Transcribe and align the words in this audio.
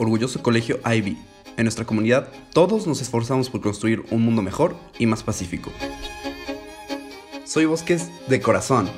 orgulloso 0.00 0.42
colegio 0.42 0.80
Ivy. 0.84 1.18
En 1.56 1.64
nuestra 1.64 1.84
comunidad, 1.84 2.28
todos 2.54 2.86
nos 2.86 3.02
esforzamos 3.02 3.50
por 3.50 3.60
construir 3.60 4.02
un 4.10 4.22
mundo 4.22 4.40
mejor 4.40 4.74
y 4.98 5.06
más 5.06 5.22
pacífico. 5.22 5.70
Soy 7.44 7.66
Bosques 7.66 8.10
de 8.26 8.40
corazón. 8.40 8.88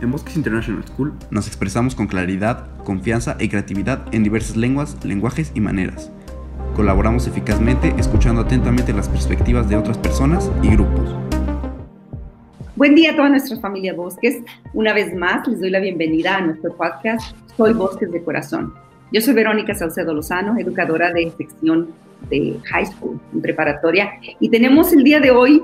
En 0.00 0.10
Bosques 0.10 0.36
International 0.36 0.84
School 0.86 1.14
nos 1.30 1.46
expresamos 1.46 1.94
con 1.94 2.08
claridad, 2.08 2.68
confianza 2.82 3.36
y 3.38 3.48
creatividad 3.48 4.12
en 4.12 4.24
diversas 4.24 4.56
lenguas, 4.56 4.96
lenguajes 5.04 5.52
y 5.54 5.60
maneras. 5.60 6.10
Colaboramos 6.74 7.26
eficazmente 7.26 7.94
escuchando 7.98 8.42
atentamente 8.42 8.92
las 8.92 9.08
perspectivas 9.08 9.68
de 9.68 9.76
otras 9.76 9.98
personas 9.98 10.50
y 10.62 10.68
grupos. 10.70 11.27
Buen 12.78 12.94
día 12.94 13.10
a 13.10 13.16
toda 13.16 13.28
nuestra 13.28 13.58
familia 13.58 13.92
Bosques. 13.92 14.40
Una 14.72 14.94
vez 14.94 15.12
más 15.12 15.48
les 15.48 15.60
doy 15.60 15.68
la 15.68 15.80
bienvenida 15.80 16.36
a 16.36 16.40
nuestro 16.42 16.76
podcast 16.76 17.36
Soy 17.56 17.72
Bosques 17.72 18.08
de 18.12 18.22
Corazón. 18.22 18.72
Yo 19.10 19.20
soy 19.20 19.34
Verónica 19.34 19.74
Salcedo 19.74 20.14
Lozano, 20.14 20.56
educadora 20.56 21.12
de 21.12 21.28
sección 21.36 21.92
de 22.30 22.56
high 22.66 22.86
school, 22.86 23.20
en 23.32 23.42
preparatoria, 23.42 24.12
y 24.38 24.48
tenemos 24.48 24.92
el 24.92 25.02
día 25.02 25.18
de 25.18 25.32
hoy 25.32 25.60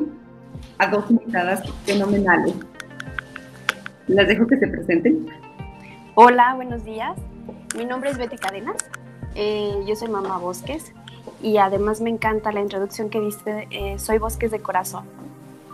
a 0.79 0.89
dos 0.89 1.09
invitadas 1.09 1.63
fenomenales. 1.85 2.53
Las 4.09 4.27
dejo 4.27 4.49
que 4.49 4.57
se 4.57 4.67
presenten. 4.67 5.29
Hola, 6.17 6.55
buenos 6.57 6.85
días. 6.85 7.17
Mi 7.79 7.85
nombre 7.85 8.11
es 8.11 8.19
Betty 8.19 8.39
Cadenas. 8.39 8.79
Eh, 9.37 9.73
yo 9.87 9.95
soy 9.95 10.09
mamá 10.09 10.39
Bosques 10.39 10.93
y 11.41 11.59
además 11.59 12.01
me 12.01 12.11
encanta 12.11 12.51
la 12.51 12.61
introducción 12.61 13.09
que 13.09 13.21
diste, 13.21 13.69
eh, 13.71 14.01
soy 14.01 14.19
Bosques 14.19 14.51
de 14.51 14.59
Corazón 14.59 15.24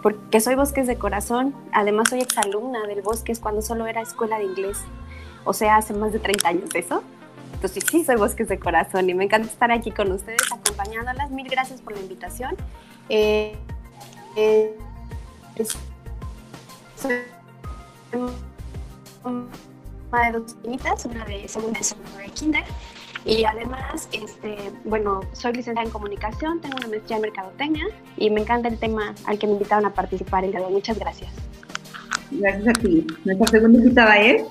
porque 0.03 0.41
soy 0.41 0.55
Bosques 0.55 0.87
de 0.87 0.97
corazón, 0.97 1.55
además 1.73 2.09
soy 2.09 2.21
exalumna 2.21 2.87
del 2.87 3.03
Bosques 3.03 3.39
cuando 3.39 3.63
solo 3.63 3.87
era 3.87 4.01
escuela 4.01 4.39
de 4.39 4.45
inglés, 4.45 4.79
o 5.45 5.53
sea, 5.53 5.77
hace 5.77 5.95
más 5.95 6.13
de 6.13 6.19
30 6.19 6.49
años 6.49 6.71
eso. 6.75 7.03
Entonces 7.55 7.85
sí, 7.91 8.05
soy 8.05 8.17
Bosques 8.17 8.49
de 8.49 8.59
corazón 8.59 9.11
y 9.11 9.15
me 9.15 9.25
encanta 9.25 9.49
estar 9.49 9.71
aquí 9.71 9.91
con 9.91 10.11
ustedes 10.13 10.41
acompañándolas. 10.51 11.31
Mil 11.31 11.47
gracias 11.49 11.83
por 11.83 11.95
la 11.95 12.01
invitación. 12.01 12.57
Eh, 13.11 13.55
eh, 14.37 14.75
soy 16.97 17.17
mamá 19.23 20.27
de 20.27 20.33
dos 20.39 20.57
niñitas, 20.63 21.05
una 21.05 21.25
de 21.25 21.49
segunda 21.49 21.81
y 21.81 21.85
segunda 21.85 22.19
de 22.19 22.31
kinder. 22.31 22.65
Y 23.25 23.45
además, 23.45 24.09
este, 24.13 24.57
bueno, 24.85 25.21
soy 25.33 25.53
licenciada 25.53 25.87
en 25.87 25.93
comunicación, 25.93 26.61
tengo 26.61 26.77
una 26.79 26.89
maestría 26.89 27.17
en 27.17 27.23
mercadotecnia 27.23 27.87
y 28.17 28.31
me 28.31 28.41
encanta 28.41 28.69
el 28.69 28.79
tema 28.79 29.15
al 29.27 29.39
que 29.39 29.47
me 29.47 29.55
invitaron 29.55 29.85
a 29.85 29.93
participar 29.93 30.45
el 30.45 30.53
día 30.53 30.61
de 30.61 30.67
hoy. 30.67 30.73
Muchas 30.73 30.99
gracias. 30.99 31.31
Gracias 32.31 32.69
a 32.69 32.73
ti. 32.73 33.07
Nuestra 33.25 33.49
segunda 33.49 33.79
invitada 33.79 34.19
es 34.19 34.45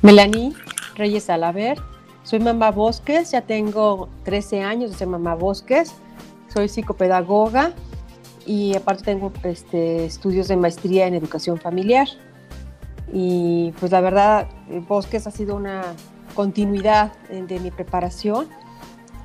Melanie 0.00 0.52
Reyes 0.94 1.28
Alaver. 1.28 1.78
Soy 2.22 2.38
mamá 2.38 2.70
Bosques, 2.70 3.32
ya 3.32 3.42
tengo 3.42 4.08
13 4.24 4.62
años 4.62 4.92
de 4.92 4.96
ser 4.96 5.08
mamá 5.08 5.34
Bosques. 5.34 5.92
Soy 6.48 6.68
psicopedagoga 6.68 7.72
y 8.46 8.74
aparte 8.74 9.04
tengo 9.04 9.32
este, 9.42 10.04
estudios 10.04 10.48
de 10.48 10.56
maestría 10.56 11.06
en 11.06 11.14
educación 11.14 11.58
familiar. 11.58 12.08
Y 13.12 13.72
pues 13.78 13.92
la 13.92 14.00
verdad, 14.00 14.48
Bosques 14.88 15.26
ha 15.26 15.30
sido 15.30 15.56
una 15.56 15.82
continuidad 16.34 17.12
de 17.28 17.60
mi 17.60 17.70
preparación 17.70 18.46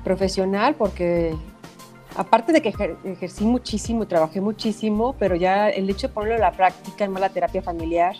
profesional 0.04 0.74
porque 0.76 1.34
aparte 2.16 2.52
de 2.52 2.62
que 2.62 2.74
ejercí 3.04 3.44
muchísimo 3.44 4.06
trabajé 4.06 4.40
muchísimo, 4.40 5.14
pero 5.18 5.36
ya 5.36 5.68
el 5.68 5.88
hecho 5.90 6.08
de 6.08 6.14
ponerlo 6.14 6.36
en 6.36 6.40
la 6.42 6.52
práctica 6.52 7.04
en 7.04 7.14
la 7.14 7.28
terapia 7.28 7.62
familiar 7.62 8.16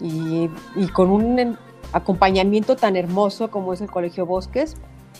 y, 0.00 0.50
y, 0.74 0.88
con 0.88 1.10
un 1.10 1.56
acompañamiento 1.92 2.76
tan 2.76 2.96
hermoso 2.96 3.50
como 3.50 3.72
es 3.72 3.80
el 3.80 3.90
Colegio 3.90 4.26
Bosques, 4.26 4.76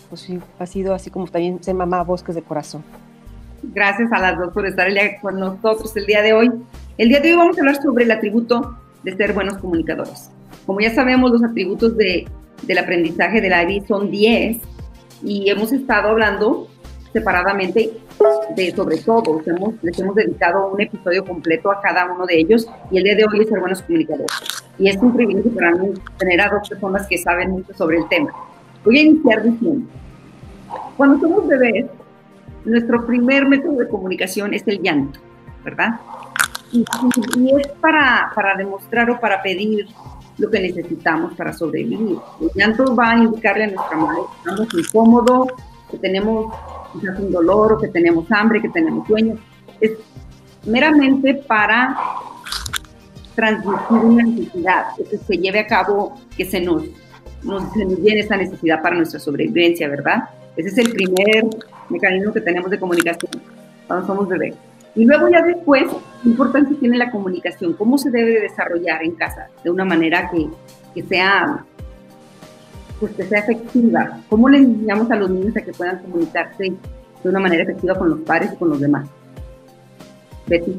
pues 0.08 0.20
sí, 0.20 0.38
ha 0.58 0.66
sido 0.66 0.94
así 0.94 1.10
como 1.10 1.27
también 1.27 1.62
ser 1.62 1.74
mamá 1.74 2.02
Bosques 2.02 2.34
de 2.34 2.42
corazón. 2.42 2.82
Gracias 3.62 4.12
a 4.12 4.19
las 4.20 4.38
dos 4.38 4.53
por 4.53 4.66
estar 4.66 4.88
con 5.20 5.41
nosotros 5.41 5.97
el 5.97 6.06
día 6.06 6.22
de 6.22 6.32
hoy. 6.32 6.50
El 6.98 7.08
día 7.08 7.20
de 7.20 7.32
hoy 7.32 7.37
vamos 7.37 7.56
a 7.56 7.60
hablar 7.60 7.82
sobre 7.82 8.04
el 8.04 8.10
atributo 8.10 8.76
de 9.03 9.16
ser 9.16 9.32
buenos 9.32 9.58
comunicadores. 9.58 10.31
Como 10.66 10.81
ya 10.81 10.94
sabemos, 10.94 11.31
los 11.31 11.43
atributos 11.43 11.97
de 11.97 12.26
del 12.62 12.78
aprendizaje 12.78 13.41
de 13.41 13.49
la 13.49 13.62
IB 13.62 13.87
son 13.87 14.11
10 14.11 14.59
y 15.22 15.50
hemos 15.50 15.72
estado 15.72 16.11
hablando 16.11 16.69
separadamente 17.12 17.93
de 18.55 18.75
sobre 18.75 18.99
todo, 18.99 19.41
hemos, 19.47 19.75
les 19.83 19.99
hemos 19.99 20.15
dedicado 20.15 20.71
un 20.71 20.81
episodio 20.81 21.25
completo 21.25 21.71
a 21.71 21.81
cada 21.81 22.12
uno 22.12 22.27
de 22.27 22.39
ellos 22.39 22.69
y 22.91 22.99
el 22.99 23.05
día 23.05 23.15
de 23.17 23.25
hoy 23.25 23.41
es 23.41 23.49
ser 23.49 23.61
buenos 23.61 23.83
comunicadores. 23.83 24.65
Y 24.78 24.89
es 24.89 24.97
un 24.97 25.15
privilegio 25.15 25.50
para 25.55 25.72
mí 25.72 25.94
tener 26.19 26.41
a 26.41 26.50
dos 26.50 26.69
personas 26.69 27.06
que 27.06 27.19
saben 27.19 27.50
mucho 27.50 27.72
sobre 27.75 27.99
el 27.99 28.09
tema. 28.09 28.31
Voy 28.84 28.99
a 28.99 29.03
iniciar 29.03 29.43
diciendo, 29.43 29.88
cuando 30.97 31.19
somos 31.21 31.47
bebés, 31.49 31.87
nuestro 32.65 33.06
primer 33.06 33.47
método 33.47 33.78
de 33.78 33.88
comunicación 33.88 34.53
es 34.53 34.67
el 34.67 34.83
llanto, 34.83 35.21
¿verdad? 35.65 36.00
Y, 36.73 36.84
y 37.38 37.55
es 37.61 37.69
para, 37.81 38.31
para 38.34 38.56
demostrar 38.56 39.09
o 39.11 39.21
para 39.21 39.43
pedir 39.43 39.87
lo 40.38 40.50
que 40.50 40.60
necesitamos 40.60 41.34
para 41.34 41.52
sobrevivir. 41.52 42.19
El 42.41 42.50
llanto 42.54 42.94
va 42.94 43.12
a 43.12 43.19
indicarle 43.19 43.64
a 43.64 43.66
nuestra 43.69 43.97
madre 43.97 44.20
que 44.30 44.50
estamos 44.50 44.74
incómodos, 44.74 45.48
que 45.91 45.98
tenemos 45.98 46.54
quizás 46.92 47.19
un 47.19 47.30
dolor 47.30 47.74
o 47.74 47.78
que 47.78 47.88
tenemos 47.88 48.30
hambre, 48.30 48.60
que 48.60 48.69
tenemos 48.69 49.06
sueño. 49.06 49.36
Es 49.80 49.92
meramente 50.66 51.34
para 51.34 51.96
transmitir 53.34 53.98
una 53.98 54.25
necesidad, 54.25 54.86
que 54.96 55.19
se 55.19 55.36
lleve 55.36 55.60
a 55.60 55.66
cabo, 55.66 56.19
que 56.36 56.44
se 56.44 56.60
nos, 56.60 56.84
nos, 57.42 57.72
se 57.72 57.84
nos 57.84 57.98
llene 57.98 58.20
esa 58.20 58.36
necesidad 58.36 58.82
para 58.82 58.96
nuestra 58.96 59.20
sobrevivencia, 59.20 59.88
¿verdad? 59.88 60.28
Ese 60.56 60.69
es 60.70 60.78
el 60.78 60.92
primer 60.92 61.44
mecanismo 61.91 62.32
que 62.32 62.41
tenemos 62.41 62.70
de 62.70 62.80
comunicación 62.80 63.30
cuando 63.86 64.06
somos 64.06 64.28
bebés. 64.28 64.54
Y 64.96 65.04
luego 65.04 65.28
ya 65.28 65.42
después, 65.42 65.84
¿qué 66.22 66.28
importancia 66.28 66.74
tiene 66.80 66.96
la 66.96 67.10
comunicación? 67.10 67.74
¿Cómo 67.74 67.98
se 67.98 68.10
debe 68.10 68.40
desarrollar 68.40 69.04
en 69.04 69.12
casa 69.12 69.48
de 69.62 69.70
una 69.70 69.84
manera 69.84 70.30
que, 70.30 70.48
que 70.94 71.02
sea 71.02 71.64
pues 72.98 73.12
que 73.12 73.24
sea 73.24 73.40
efectiva? 73.40 74.20
¿Cómo 74.30 74.48
le 74.48 74.58
enseñamos 74.58 75.10
a 75.10 75.16
los 75.16 75.30
niños 75.30 75.54
a 75.56 75.60
que 75.60 75.72
puedan 75.72 75.98
comunicarse 75.98 76.72
de 77.22 77.28
una 77.28 77.40
manera 77.40 77.62
efectiva 77.62 77.94
con 77.94 78.08
los 78.08 78.20
padres 78.20 78.52
y 78.54 78.56
con 78.56 78.70
los 78.70 78.80
demás? 78.80 79.06
Betty. 80.46 80.76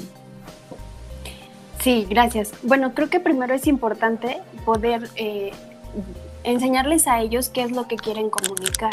Sí, 1.79 2.07
gracias. 2.09 2.53
Bueno, 2.63 2.93
creo 2.95 3.09
que 3.09 3.19
primero 3.19 3.53
es 3.53 3.67
importante 3.67 4.39
poder 4.65 5.09
eh, 5.15 5.51
enseñarles 6.43 7.07
a 7.07 7.21
ellos 7.21 7.49
qué 7.49 7.61
es 7.61 7.71
lo 7.71 7.87
que 7.87 7.97
quieren 7.97 8.29
comunicar. 8.29 8.91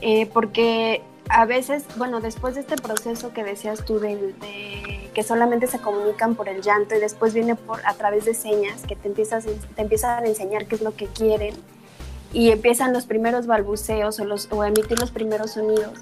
Eh, 0.00 0.26
porque 0.32 1.02
a 1.28 1.44
veces, 1.46 1.84
bueno, 1.96 2.20
después 2.20 2.54
de 2.54 2.60
este 2.60 2.76
proceso 2.76 3.32
que 3.32 3.44
decías 3.44 3.84
tú 3.84 3.98
de, 3.98 4.34
que 5.14 5.22
solamente 5.22 5.66
se 5.66 5.78
comunican 5.78 6.34
por 6.34 6.48
el 6.48 6.62
llanto 6.62 6.94
y 6.94 7.00
después 7.00 7.34
viene 7.34 7.54
por 7.54 7.84
a 7.86 7.94
través 7.94 8.24
de 8.24 8.34
señas 8.34 8.82
que 8.82 8.96
te 8.96 9.08
empiezas 9.08 9.44
te 9.44 9.82
empiezan 9.82 10.24
a 10.24 10.26
enseñar 10.26 10.66
qué 10.66 10.74
es 10.74 10.82
lo 10.82 10.94
que 10.94 11.06
quieren 11.06 11.54
y 12.32 12.50
empiezan 12.50 12.92
los 12.92 13.06
primeros 13.06 13.46
balbuceos 13.46 14.18
o 14.20 14.24
los 14.24 14.48
o 14.50 14.64
emitir 14.64 14.98
los 14.98 15.10
primeros 15.10 15.52
sonidos. 15.52 16.00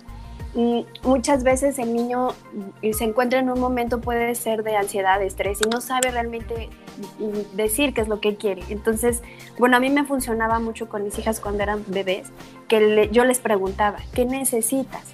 Mm, 0.55 0.81
muchas 1.05 1.45
veces 1.45 1.79
el 1.79 1.93
niño 1.95 2.31
mm, 2.53 2.93
se 2.93 3.05
encuentra 3.05 3.39
en 3.39 3.51
un 3.51 3.61
momento 3.61 4.01
puede 4.01 4.35
ser 4.35 4.65
de 4.65 4.77
ansiedad, 4.77 5.21
de 5.21 5.27
estrés 5.27 5.61
y 5.65 5.69
no 5.69 5.81
sabe 5.81 6.11
realmente 6.11 6.69
mm, 7.19 7.57
decir 7.57 7.95
qué 7.95 8.01
es 8.01 8.09
lo 8.09 8.21
que 8.21 8.37
quiere. 8.37 8.63
Entonces, 8.69 9.23
bueno, 9.59 9.77
a 9.77 9.81
mí 9.81 9.91
me 9.91 10.05
funcionaba 10.05 10.59
mucho 10.59 10.89
con 10.89 11.05
mis 11.05 11.19
hijas 11.19 11.41
cuando 11.41 11.63
eran 11.63 11.85
bebés, 11.87 12.33
que 12.69 13.09
yo 13.13 13.25
les 13.25 13.39
preguntaba, 13.39 13.99
¿qué 14.13 14.25
necesitas? 14.25 15.05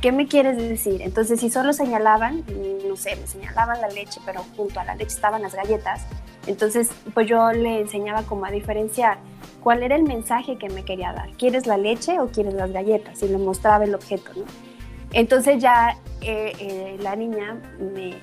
¿qué 0.00 0.12
me 0.12 0.26
quieres 0.26 0.56
decir? 0.56 1.02
Entonces, 1.02 1.40
si 1.40 1.50
solo 1.50 1.72
señalaban, 1.74 2.42
no 2.88 2.96
sé, 2.96 3.16
me 3.16 3.26
señalaban 3.26 3.80
la 3.80 3.88
leche, 3.88 4.20
pero 4.24 4.42
junto 4.56 4.80
a 4.80 4.84
la 4.84 4.94
leche 4.94 5.14
estaban 5.14 5.42
las 5.42 5.54
galletas, 5.54 6.06
entonces, 6.46 6.90
pues 7.12 7.28
yo 7.28 7.52
le 7.52 7.80
enseñaba 7.80 8.22
como 8.22 8.46
a 8.46 8.50
diferenciar 8.50 9.18
cuál 9.62 9.82
era 9.82 9.96
el 9.96 10.04
mensaje 10.04 10.56
que 10.56 10.70
me 10.70 10.84
quería 10.84 11.12
dar. 11.12 11.30
¿Quieres 11.32 11.66
la 11.66 11.76
leche 11.76 12.18
o 12.18 12.28
quieres 12.28 12.54
las 12.54 12.72
galletas? 12.72 13.22
Y 13.22 13.28
le 13.28 13.36
mostraba 13.36 13.84
el 13.84 13.94
objeto, 13.94 14.30
¿no? 14.34 14.69
Entonces 15.12 15.60
ya 15.60 15.96
eh, 16.20 16.52
eh, 16.58 16.96
la 17.00 17.16
niña 17.16 17.56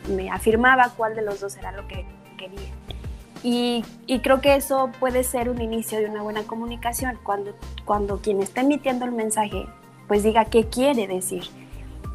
me, 0.10 0.30
afirmaba 0.30 0.94
cuál 0.96 1.16
de 1.16 1.22
los 1.22 1.40
dos 1.40 1.58
era 1.58 1.72
lo 1.72 1.88
que 1.88 2.06
quería. 2.38 2.70
Y, 3.44 3.84
y, 4.08 4.20
creo 4.20 4.42
que 4.42 4.56
eso 4.56 4.90
puede 5.00 5.24
ser 5.24 5.50
un 5.50 5.62
inicio 5.62 6.00
de 6.00 6.06
una 6.06 6.24
buena 6.24 6.44
comunicación, 6.44 7.20
cuando, 7.24 7.56
cuando 7.86 8.20
quien 8.20 8.42
está 8.42 8.62
emitiendo 8.62 9.06
el 9.06 9.12
mensaje 9.12 9.68
pues 10.08 10.24
diga 10.24 10.46
qué 10.46 10.66
quiere 10.66 11.08
decir 11.08 11.44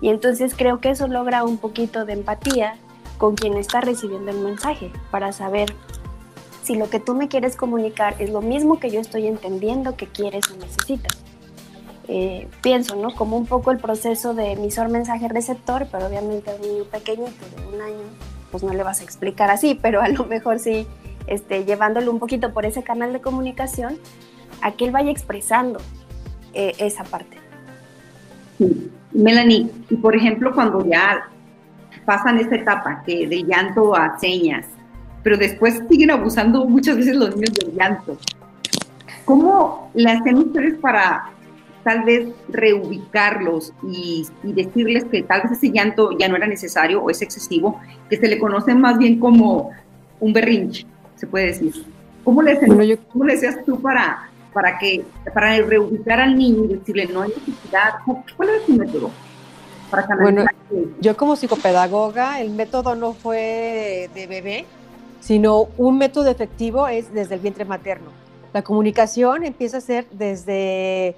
y 0.02 0.08
entonces 0.08 0.54
creo 0.54 0.80
que 0.80 0.90
eso 0.90 1.06
logra 1.06 1.44
un 1.44 1.56
poquito 1.58 2.04
de 2.04 2.14
empatía 2.14 2.75
con 3.18 3.36
quien 3.36 3.56
está 3.56 3.80
recibiendo 3.80 4.32
el 4.32 4.38
mensaje 4.38 4.90
para 5.12 5.32
saber 5.32 5.72
si 6.64 6.75
lo 6.75 6.90
que 6.90 6.98
tú 6.98 7.14
me 7.14 7.28
quieres 7.28 7.56
comunicar 7.56 8.16
es 8.18 8.30
lo 8.30 8.42
mismo 8.42 8.80
que 8.80 8.90
yo 8.90 9.00
estoy 9.00 9.28
entendiendo 9.28 9.96
que 9.96 10.08
quieres 10.08 10.50
o 10.50 10.56
necesitas. 10.56 11.21
Eh, 12.14 12.47
pienso, 12.61 12.94
¿no? 12.94 13.14
Como 13.14 13.38
un 13.38 13.47
poco 13.47 13.70
el 13.70 13.79
proceso 13.79 14.35
de 14.35 14.53
emisor 14.53 14.91
mensaje 14.91 15.29
receptor, 15.29 15.87
pero 15.91 16.09
obviamente 16.09 16.50
a 16.50 16.56
un 16.56 16.61
niño 16.61 16.85
pequeñito 16.85 17.43
de 17.56 17.75
un 17.75 17.81
año, 17.81 18.05
pues 18.50 18.62
no 18.62 18.75
le 18.75 18.82
vas 18.82 19.00
a 19.00 19.05
explicar 19.05 19.50
así, 19.50 19.79
pero 19.81 20.03
a 20.03 20.09
lo 20.09 20.26
mejor 20.26 20.59
sí, 20.59 20.87
este, 21.26 21.64
llevándolo 21.64 22.12
un 22.12 22.19
poquito 22.19 22.53
por 22.53 22.67
ese 22.67 22.82
canal 22.82 23.14
de 23.14 23.23
comunicación, 23.23 23.97
a 24.61 24.73
que 24.73 24.85
él 24.85 24.91
vaya 24.91 25.11
expresando 25.11 25.81
eh, 26.53 26.75
esa 26.76 27.03
parte. 27.05 27.38
Sí. 28.59 28.91
Melanie, 29.12 29.70
y 29.88 29.97
por 29.97 30.14
ejemplo, 30.14 30.55
cuando 30.55 30.85
ya 30.85 31.31
pasan 32.05 32.37
esta 32.37 32.56
etapa 32.56 33.03
que 33.06 33.26
de 33.26 33.43
llanto 33.43 33.97
a 33.97 34.19
señas, 34.19 34.67
pero 35.23 35.38
después 35.38 35.81
siguen 35.88 36.11
abusando 36.11 36.67
muchas 36.67 36.99
veces 36.99 37.17
los 37.17 37.35
niños 37.35 37.55
del 37.55 37.75
llanto. 37.75 38.19
¿Cómo 39.25 39.91
le 39.94 40.11
hacen 40.11 40.37
ustedes 40.37 40.75
para 40.75 41.32
tal 41.82 42.05
vez 42.05 42.29
reubicarlos 42.49 43.73
y, 43.82 44.26
decirles 44.43 45.05
que 45.05 45.23
tal 45.23 45.43
vez 45.43 45.52
ese 45.52 45.70
llanto 45.70 46.17
ya 46.19 46.29
no 46.29 46.37
era 46.37 46.46
necesario 46.46 47.02
o 47.02 47.11
es 47.11 47.23
excesivo, 47.23 47.81
que 48.08 48.17
se 48.17 48.29
le 48.29 48.38
conoce 48.38 48.75
más 48.75 48.99
bien 48.99 49.19
como 49.19 49.70
un 50.20 50.32
berrinche, 50.32 50.87
se 51.17 51.26
puede 51.26 51.46
decir? 51.46 51.84
¿Cómo 52.25 52.43
le, 52.43 52.58
¿cómo 53.12 53.25
le 53.25 53.34
decías 53.34 53.58
tú 53.64 53.81
para, 53.81 54.31
para, 54.52 54.79
que, 54.79 55.05
para 55.34 55.56
reubicar 55.62 56.20
al 56.20 56.37
niño 56.37 56.64
y 56.64 56.75
decirle 56.75 57.06
no 57.06 57.23
hay 57.23 57.31
necesidad? 57.31 57.94
¿Cuál 58.37 58.50
es 58.50 58.67
tu 58.67 58.73
método? 58.75 59.11
bueno, 60.20 60.46
yo 61.00 61.17
como 61.17 61.37
psicopedagoga, 61.37 62.40
el 62.40 62.50
método 62.50 62.94
no 62.94 63.12
fue 63.12 64.08
de 64.14 64.26
bebé, 64.26 64.64
sino 65.20 65.69
un 65.76 65.99
método 65.99 66.31
efectivo 66.31 66.88
es 66.88 67.12
desde 67.12 67.35
el 67.35 67.40
vientre 67.40 67.64
materno. 67.64 68.11
La 68.52 68.62
comunicación 68.62 69.44
empieza 69.44 69.78
a 69.78 69.81
ser 69.81 70.06
desde, 70.11 71.17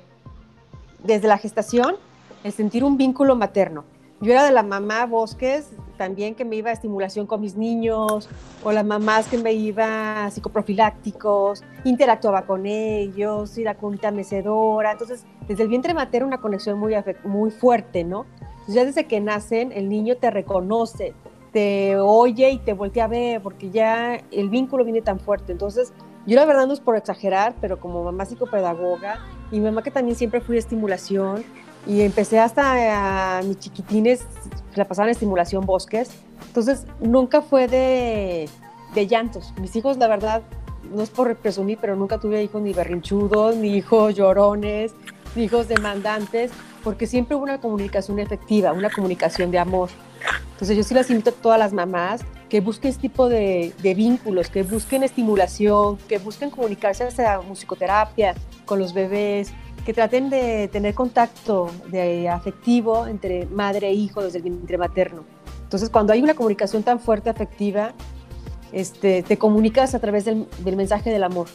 desde 1.04 1.28
la 1.28 1.38
gestación, 1.38 1.96
el 2.42 2.52
sentir 2.52 2.82
un 2.82 2.96
vínculo 2.96 3.36
materno. 3.36 3.84
Yo 4.20 4.32
era 4.32 4.44
de 4.44 4.52
la 4.52 4.62
mamá 4.62 5.06
Bosques, 5.06 5.70
también 5.98 6.34
que 6.34 6.44
me 6.44 6.56
iba 6.56 6.70
a 6.70 6.72
estimulación 6.72 7.26
con 7.26 7.40
mis 7.40 7.56
niños, 7.56 8.28
o 8.62 8.72
las 8.72 8.84
mamás 8.84 9.28
que 9.28 9.38
me 9.38 9.52
iba 9.52 10.24
a 10.24 10.30
psicoprofilácticos, 10.30 11.62
interactuaba 11.84 12.42
con 12.42 12.66
ellos, 12.66 13.56
ir 13.58 13.68
a 13.68 13.74
cunita 13.74 14.10
mecedora. 14.10 14.92
Entonces, 14.92 15.24
desde 15.46 15.62
el 15.64 15.68
vientre 15.68 15.94
materno 15.94 16.26
una 16.26 16.40
conexión 16.40 16.78
muy, 16.78 16.94
muy 17.24 17.50
fuerte, 17.50 18.02
¿no? 18.04 18.26
ya 18.66 18.84
desde 18.84 19.06
que 19.06 19.20
nacen, 19.20 19.72
el 19.72 19.88
niño 19.88 20.16
te 20.16 20.30
reconoce, 20.30 21.12
te 21.52 21.96
oye 21.98 22.50
y 22.50 22.58
te 22.58 22.72
voltea 22.72 23.04
a 23.04 23.08
ver, 23.08 23.42
porque 23.42 23.70
ya 23.70 24.16
el 24.30 24.48
vínculo 24.48 24.84
viene 24.84 25.02
tan 25.02 25.20
fuerte. 25.20 25.52
Entonces, 25.52 25.92
yo 26.26 26.36
la 26.36 26.44
verdad 26.44 26.66
no 26.66 26.72
es 26.72 26.80
por 26.80 26.96
exagerar, 26.96 27.54
pero 27.60 27.78
como 27.78 28.02
mamá 28.02 28.24
psicopedagoga, 28.24 29.20
y 29.50 29.60
mamá 29.60 29.82
que 29.82 29.90
también 29.90 30.16
siempre 30.16 30.40
fui 30.40 30.54
de 30.54 30.60
estimulación, 30.60 31.44
y 31.86 32.00
empecé 32.00 32.38
hasta 32.38 33.38
a 33.38 33.42
mis 33.42 33.58
chiquitines, 33.58 34.24
la 34.74 34.86
pasaban 34.86 35.10
estimulación 35.10 35.66
bosques, 35.66 36.10
entonces 36.46 36.86
nunca 37.00 37.42
fue 37.42 37.68
de, 37.68 38.48
de 38.94 39.06
llantos. 39.06 39.52
Mis 39.60 39.76
hijos, 39.76 39.98
la 39.98 40.08
verdad, 40.08 40.42
no 40.90 41.02
es 41.02 41.10
por 41.10 41.34
presumir, 41.36 41.78
pero 41.80 41.94
nunca 41.96 42.18
tuve 42.18 42.42
hijos 42.42 42.62
ni 42.62 42.72
berrinchudos, 42.72 43.56
ni 43.56 43.76
hijos 43.76 44.14
llorones, 44.14 44.94
ni 45.36 45.44
hijos 45.44 45.68
demandantes, 45.68 46.52
porque 46.82 47.06
siempre 47.06 47.36
hubo 47.36 47.44
una 47.44 47.60
comunicación 47.60 48.18
efectiva, 48.18 48.72
una 48.72 48.90
comunicación 48.90 49.50
de 49.50 49.58
amor. 49.58 49.90
Entonces 50.52 50.76
yo 50.76 50.82
sí 50.82 50.94
las 50.94 51.10
invito 51.10 51.30
a 51.30 51.32
todas 51.34 51.58
las 51.58 51.72
mamás 51.72 52.22
que 52.54 52.60
busquen 52.60 52.90
este 52.92 53.02
tipo 53.02 53.28
de, 53.28 53.72
vínculos, 53.96 54.48
que 54.48 54.62
busquen 54.62 55.02
estimulación, 55.02 55.96
que 56.08 56.18
busquen 56.18 56.50
comunicarse 56.50 57.02
hacia 57.02 57.40
musicoterapia 57.40 58.36
con 58.64 58.78
los 58.78 58.94
bebés, 58.94 59.52
que 59.84 59.92
traten 59.92 60.30
de 60.30 60.68
tener 60.68 60.94
contacto 60.94 61.68
de 61.88 62.28
afectivo 62.28 63.08
entre 63.08 63.46
madre 63.46 63.88
e 63.88 63.94
hijo 63.94 64.22
desde 64.22 64.38
el 64.38 64.44
vientre 64.44 64.78
materno. 64.78 65.24
Entonces 65.64 65.90
cuando 65.90 66.12
hay 66.12 66.22
una 66.22 66.34
comunicación 66.34 66.84
tan 66.84 67.00
fuerte, 67.00 67.28
afectiva, 67.28 67.92
este, 68.70 69.24
te 69.24 69.36
comunicas 69.36 69.96
a 69.96 69.98
través 69.98 70.24
del, 70.24 70.46
del 70.58 70.76
mensaje 70.76 71.10
del 71.10 71.24
amor. 71.24 71.48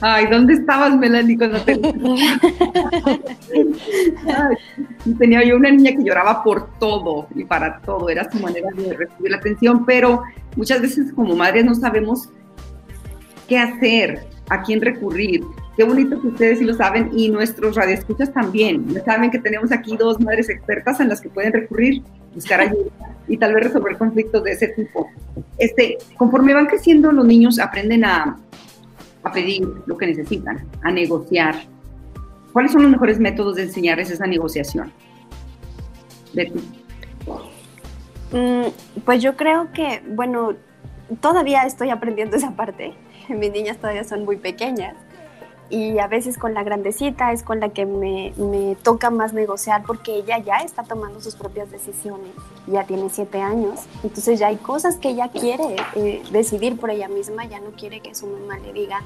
Ay, 0.00 0.26
¿dónde 0.26 0.54
estabas, 0.54 0.96
Melanie, 0.96 1.38
cuando 1.38 1.60
te... 1.62 1.76
tenía 5.18 5.44
yo 5.44 5.56
una 5.56 5.70
niña 5.70 5.92
que 5.92 6.04
lloraba 6.04 6.42
por 6.42 6.78
todo 6.78 7.28
y 7.34 7.44
para 7.44 7.80
todo, 7.80 8.08
era 8.08 8.30
su 8.30 8.38
manera 8.40 8.70
de 8.74 8.94
recibir 8.94 9.30
la 9.30 9.36
atención, 9.36 9.84
pero 9.86 10.22
muchas 10.56 10.82
veces 10.82 11.12
como 11.12 11.36
madres 11.36 11.64
no 11.64 11.74
sabemos 11.74 12.28
qué 13.48 13.58
hacer, 13.58 14.26
a 14.48 14.62
quién 14.62 14.80
recurrir. 14.80 15.42
Qué 15.76 15.84
bonito 15.84 16.20
que 16.20 16.28
ustedes 16.28 16.60
sí 16.60 16.64
lo 16.64 16.74
saben 16.74 17.10
y 17.12 17.30
nuestros 17.30 17.74
radioescuchas 17.74 18.32
también. 18.32 18.86
Saben 19.04 19.30
que 19.30 19.40
tenemos 19.40 19.72
aquí 19.72 19.96
dos 19.96 20.20
madres 20.20 20.48
expertas 20.48 21.00
en 21.00 21.08
las 21.08 21.20
que 21.20 21.28
pueden 21.28 21.52
recurrir, 21.52 22.02
buscar 22.32 22.60
ayuda 22.60 22.90
y 23.26 23.36
tal 23.36 23.54
vez 23.54 23.64
resolver 23.64 23.98
conflictos 23.98 24.44
de 24.44 24.52
ese 24.52 24.68
tipo. 24.68 25.10
Este, 25.58 25.98
conforme 26.16 26.54
van 26.54 26.66
creciendo, 26.66 27.10
los 27.10 27.26
niños 27.26 27.58
aprenden 27.58 28.04
a 28.04 28.36
a 29.24 29.32
pedir 29.32 29.66
lo 29.86 29.96
que 29.96 30.06
necesitan, 30.06 30.68
a 30.82 30.92
negociar. 30.92 31.56
¿Cuáles 32.52 32.72
son 32.72 32.82
los 32.82 32.90
mejores 32.90 33.18
métodos 33.18 33.56
de 33.56 33.62
enseñarles 33.64 34.10
esa 34.10 34.26
negociación? 34.26 34.92
Betty. 36.34 36.60
Mm, 38.32 38.66
pues 39.04 39.22
yo 39.22 39.36
creo 39.36 39.72
que, 39.72 40.02
bueno, 40.08 40.54
todavía 41.20 41.62
estoy 41.62 41.90
aprendiendo 41.90 42.36
esa 42.36 42.54
parte. 42.54 42.94
Mis 43.28 43.50
niñas 43.50 43.78
todavía 43.78 44.04
son 44.04 44.24
muy 44.24 44.36
pequeñas 44.36 44.94
y 45.70 45.98
a 45.98 46.06
veces 46.06 46.38
con 46.38 46.54
la 46.54 46.62
grandecita 46.62 47.32
es 47.32 47.42
con 47.42 47.60
la 47.60 47.70
que 47.70 47.86
me, 47.86 48.32
toca 48.82 49.10
más 49.10 49.32
negociar 49.32 49.82
porque 49.84 50.16
ella 50.16 50.38
ya 50.38 50.58
está 50.58 50.82
tomando 50.82 51.20
sus 51.20 51.34
propias 51.34 51.70
decisiones, 51.70 52.32
ya 52.66 52.84
tiene 52.84 53.08
siete 53.10 53.40
años, 53.40 53.80
entonces 54.02 54.38
ya 54.38 54.48
hay 54.48 54.56
cosas 54.56 54.96
que 54.96 55.10
ella 55.10 55.28
quiere 55.28 55.76
eh, 55.94 56.22
decidir 56.30 56.78
por 56.78 56.90
ella 56.90 57.08
misma, 57.08 57.44
ya 57.46 57.60
no 57.60 57.70
quiere 57.70 58.00
que 58.00 58.14
su 58.14 58.26
mamá 58.26 58.58
le 58.58 58.72
diga 58.72 59.02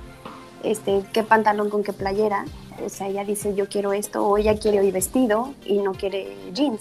este, 0.63 1.05
qué 1.13 1.23
pantalón 1.23 1.71
con 1.71 1.85
qué 1.85 1.93
playera, 1.93 2.45
o 2.85 2.89
sea, 2.89 3.09
ella 3.09 3.25
dice 3.25 3.55
yo 3.55 3.69
quiero 3.69 3.93
esto 3.93 4.27
o 4.27 4.37
ella 4.37 4.59
quiere 4.59 4.81
hoy 4.81 4.91
vestido 4.91 5.55
y 5.65 5.79
no 5.79 5.93
quiere 5.93 6.37
jeans. 6.53 6.81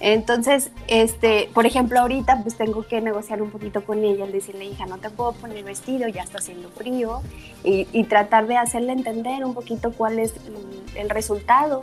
Entonces, 0.00 0.70
este, 0.88 1.50
por 1.52 1.66
ejemplo, 1.66 2.00
ahorita 2.00 2.42
pues 2.42 2.56
tengo 2.56 2.86
que 2.86 3.02
negociar 3.02 3.42
un 3.42 3.50
poquito 3.50 3.84
con 3.84 4.02
ella, 4.02 4.24
el 4.24 4.32
decirle, 4.32 4.64
hija, 4.64 4.86
no 4.86 4.96
te 4.96 5.10
puedo 5.10 5.32
poner 5.32 5.62
vestido, 5.62 6.08
ya 6.08 6.22
está 6.22 6.38
haciendo 6.38 6.70
frío, 6.70 7.20
y, 7.62 8.04
tratar 8.04 8.46
de 8.46 8.56
hacerle 8.56 8.92
entender 8.92 9.44
un 9.44 9.52
poquito 9.52 9.92
cuál 9.92 10.18
es 10.18 10.32
el 10.94 11.10
resultado 11.10 11.82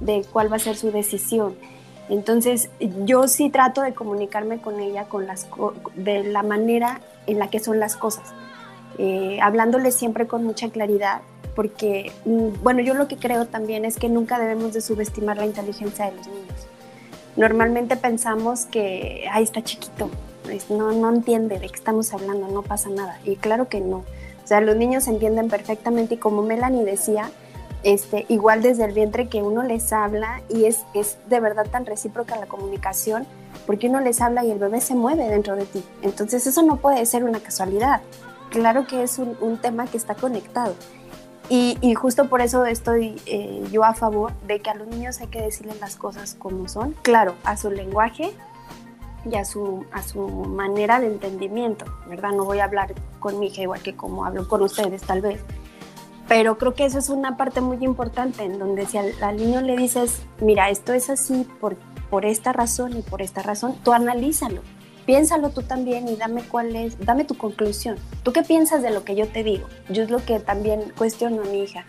de 0.00 0.24
cuál 0.32 0.52
va 0.52 0.56
a 0.56 0.58
ser 0.58 0.76
su 0.76 0.90
decisión. 0.90 1.54
Entonces, 2.08 2.68
yo 3.04 3.28
sí 3.28 3.48
trato 3.48 3.80
de 3.80 3.94
comunicarme 3.94 4.58
con 4.60 4.80
ella 4.80 5.04
con 5.04 5.28
las, 5.28 5.46
de 5.94 6.24
la 6.24 6.42
manera 6.42 7.00
en 7.28 7.38
la 7.38 7.48
que 7.48 7.60
son 7.60 7.78
las 7.78 7.96
cosas, 7.96 8.34
eh, 8.98 9.38
hablándole 9.40 9.92
siempre 9.92 10.26
con 10.26 10.42
mucha 10.42 10.68
claridad, 10.70 11.20
porque, 11.54 12.10
mm, 12.24 12.60
bueno, 12.64 12.80
yo 12.80 12.94
lo 12.94 13.06
que 13.06 13.16
creo 13.16 13.46
también 13.46 13.84
es 13.84 13.98
que 13.98 14.08
nunca 14.08 14.40
debemos 14.40 14.72
de 14.72 14.80
subestimar 14.80 15.36
la 15.36 15.46
inteligencia 15.46 16.06
de 16.06 16.16
los 16.16 16.26
niños 16.26 16.71
normalmente 17.36 17.96
pensamos 17.96 18.66
que, 18.66 19.26
ahí 19.32 19.42
está 19.42 19.62
chiquito, 19.62 20.10
no, 20.68 20.92
no 20.92 21.10
entiende 21.10 21.58
de 21.58 21.68
qué 21.68 21.74
estamos 21.74 22.12
hablando, 22.12 22.48
no 22.48 22.62
pasa 22.62 22.90
nada. 22.90 23.18
Y 23.24 23.36
claro 23.36 23.68
que 23.68 23.80
no. 23.80 23.98
O 23.98 24.46
sea, 24.46 24.60
los 24.60 24.76
niños 24.76 25.06
entienden 25.06 25.48
perfectamente 25.48 26.14
y 26.14 26.18
como 26.18 26.42
Melanie 26.42 26.84
decía, 26.84 27.30
este, 27.84 28.26
igual 28.28 28.62
desde 28.62 28.84
el 28.84 28.92
vientre 28.92 29.28
que 29.28 29.42
uno 29.42 29.62
les 29.62 29.92
habla 29.92 30.42
y 30.48 30.64
es, 30.64 30.84
es 30.94 31.16
de 31.28 31.40
verdad 31.40 31.66
tan 31.66 31.86
recíproca 31.86 32.36
la 32.36 32.46
comunicación, 32.46 33.26
porque 33.66 33.88
uno 33.88 34.00
les 34.00 34.20
habla 34.20 34.44
y 34.44 34.50
el 34.50 34.58
bebé 34.58 34.80
se 34.80 34.94
mueve 34.94 35.28
dentro 35.28 35.56
de 35.56 35.64
ti. 35.64 35.84
Entonces 36.02 36.46
eso 36.46 36.62
no 36.62 36.76
puede 36.76 37.04
ser 37.06 37.24
una 37.24 37.40
casualidad. 37.40 38.00
Claro 38.50 38.86
que 38.86 39.02
es 39.02 39.18
un, 39.18 39.36
un 39.40 39.58
tema 39.58 39.86
que 39.86 39.96
está 39.96 40.14
conectado. 40.14 40.74
Y, 41.54 41.94
justo 41.96 42.30
por 42.30 42.40
eso 42.40 42.64
estoy 42.64 43.20
eh, 43.26 43.62
yo 43.70 43.84
a 43.84 43.92
favor 43.92 44.32
de 44.46 44.60
que 44.60 44.70
a 44.70 44.74
los 44.74 44.88
niños 44.88 45.20
hay 45.20 45.26
que 45.26 45.42
decirles 45.42 45.78
las 45.80 45.96
cosas 45.96 46.34
como 46.38 46.66
son, 46.66 46.94
claro, 47.02 47.34
a 47.44 47.58
su 47.58 47.70
lenguaje 47.70 48.32
y 49.30 49.36
a 49.36 49.44
su, 49.44 49.84
a 49.92 50.02
su 50.02 50.26
manera 50.26 50.98
de 50.98 51.08
entendimiento, 51.08 51.84
¿verdad? 52.08 52.30
No 52.30 52.46
voy 52.46 52.60
a 52.60 52.64
hablar 52.64 52.94
con 53.20 53.38
mi 53.38 53.48
hija 53.48 53.60
igual 53.60 53.82
que 53.82 53.94
como 53.94 54.24
hablo 54.24 54.48
con 54.48 54.62
ustedes 54.62 55.02
tal 55.02 55.20
vez, 55.20 55.42
pero 56.26 56.56
creo 56.56 56.72
que 56.72 56.86
eso 56.86 56.98
es 56.98 57.10
una 57.10 57.36
parte 57.36 57.60
muy 57.60 57.84
importante 57.84 58.44
en 58.44 58.58
donde 58.58 58.86
si 58.86 58.96
al, 58.96 59.12
al 59.22 59.36
niño 59.36 59.60
le 59.60 59.76
dices, 59.76 60.22
mira, 60.40 60.70
esto 60.70 60.94
es 60.94 61.10
así 61.10 61.46
por, 61.60 61.76
por 62.08 62.24
esta 62.24 62.54
razón 62.54 62.96
y 62.96 63.02
por 63.02 63.20
esta 63.20 63.42
razón, 63.42 63.76
tú 63.84 63.92
analízalo 63.92 64.62
piénsalo 65.06 65.50
tú 65.50 65.62
también 65.62 66.08
y 66.08 66.16
dame 66.16 66.42
cuál 66.42 66.74
es, 66.76 66.98
dame 67.04 67.24
tu 67.24 67.36
conclusión. 67.36 67.96
¿Tú 68.22 68.32
qué 68.32 68.42
piensas 68.42 68.82
de 68.82 68.90
lo 68.90 69.04
que 69.04 69.14
yo 69.14 69.28
te 69.28 69.42
digo? 69.42 69.66
Yo 69.88 70.02
es 70.02 70.10
lo 70.10 70.24
que 70.24 70.40
también 70.40 70.92
cuestiono 70.96 71.42
a 71.42 71.44
mi 71.46 71.62
hija, 71.62 71.84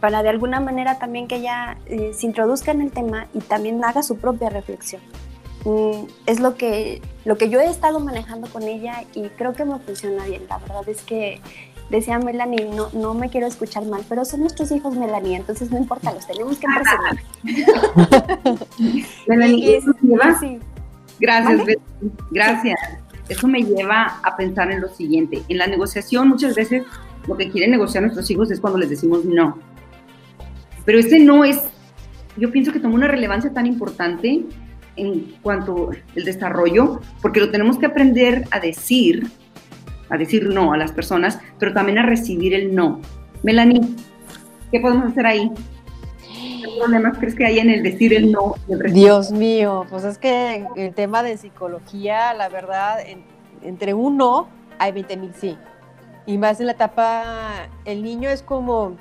para 0.00 0.22
de 0.22 0.30
alguna 0.30 0.60
manera 0.60 0.98
también 0.98 1.28
que 1.28 1.36
ella 1.36 1.78
eh, 1.86 2.12
se 2.14 2.26
introduzca 2.26 2.70
en 2.70 2.80
el 2.80 2.90
tema 2.90 3.28
y 3.34 3.40
también 3.40 3.84
haga 3.84 4.02
su 4.02 4.16
propia 4.16 4.48
reflexión. 4.48 5.02
Mm, 5.64 6.06
es 6.26 6.40
lo 6.40 6.56
que, 6.56 7.02
lo 7.24 7.36
que 7.36 7.50
yo 7.50 7.60
he 7.60 7.66
estado 7.66 8.00
manejando 8.00 8.48
con 8.48 8.62
ella 8.62 9.04
y 9.14 9.28
creo 9.28 9.52
que 9.52 9.64
me 9.64 9.78
funciona 9.78 10.24
bien. 10.24 10.46
La 10.48 10.58
verdad 10.58 10.88
es 10.88 11.02
que 11.02 11.40
decía 11.90 12.18
Melanie, 12.18 12.70
no, 12.70 12.88
no 12.92 13.14
me 13.14 13.28
quiero 13.28 13.46
escuchar 13.46 13.84
mal, 13.84 14.02
pero 14.08 14.24
son 14.24 14.40
nuestros 14.40 14.72
hijos 14.72 14.94
Melanie, 14.94 15.36
entonces 15.36 15.70
no 15.70 15.76
importa, 15.76 16.12
los 16.12 16.26
tenemos 16.26 16.58
que 16.58 16.66
preservar. 16.74 17.18
Melanie, 19.26 19.82
sí. 20.40 20.60
Gracias, 21.20 21.62
Gracias. 22.30 22.78
Eso 23.28 23.46
me 23.46 23.62
lleva 23.62 24.18
a 24.22 24.36
pensar 24.36 24.72
en 24.72 24.80
lo 24.80 24.88
siguiente. 24.88 25.42
En 25.48 25.58
la 25.58 25.66
negociación 25.66 26.28
muchas 26.28 26.56
veces 26.56 26.82
lo 27.28 27.36
que 27.36 27.50
quieren 27.50 27.70
negociar 27.70 28.02
nuestros 28.02 28.28
hijos 28.30 28.50
es 28.50 28.60
cuando 28.60 28.78
les 28.78 28.90
decimos 28.90 29.24
no. 29.24 29.58
Pero 30.84 30.98
ese 30.98 31.20
no 31.20 31.44
es, 31.44 31.60
yo 32.36 32.50
pienso 32.50 32.72
que 32.72 32.80
toma 32.80 32.94
una 32.94 33.06
relevancia 33.06 33.52
tan 33.52 33.66
importante 33.66 34.44
en 34.96 35.36
cuanto 35.42 35.90
al 35.90 36.24
desarrollo, 36.24 37.00
porque 37.22 37.40
lo 37.40 37.50
tenemos 37.50 37.78
que 37.78 37.86
aprender 37.86 38.44
a 38.50 38.58
decir, 38.58 39.28
a 40.08 40.16
decir 40.16 40.48
no 40.48 40.72
a 40.72 40.76
las 40.76 40.92
personas, 40.92 41.38
pero 41.58 41.72
también 41.72 41.98
a 41.98 42.06
recibir 42.06 42.54
el 42.54 42.74
no. 42.74 43.00
Melanie, 43.42 43.80
¿qué 44.72 44.80
podemos 44.80 45.12
hacer 45.12 45.26
ahí? 45.26 45.50
¿Qué 46.80 46.84
problemas 46.84 47.18
crees 47.18 47.34
que 47.34 47.44
hay 47.44 47.58
en 47.58 47.68
el 47.68 47.82
decir 47.82 48.14
el 48.14 48.32
no? 48.32 48.54
Dios 48.66 49.32
mío, 49.32 49.84
pues 49.90 50.02
es 50.04 50.16
que 50.16 50.66
el 50.76 50.94
tema 50.94 51.22
de 51.22 51.36
psicología, 51.36 52.32
la 52.32 52.48
verdad, 52.48 53.00
entre 53.60 53.92
un 53.92 54.16
no 54.16 54.48
hay 54.78 54.90
20 54.92 55.16
mil 55.18 55.34
sí. 55.34 55.58
Y 56.24 56.38
más 56.38 56.58
en 56.58 56.64
la 56.64 56.72
etapa, 56.72 57.68
el 57.84 58.02
niño 58.02 58.30
es 58.30 58.42
como, 58.42 58.96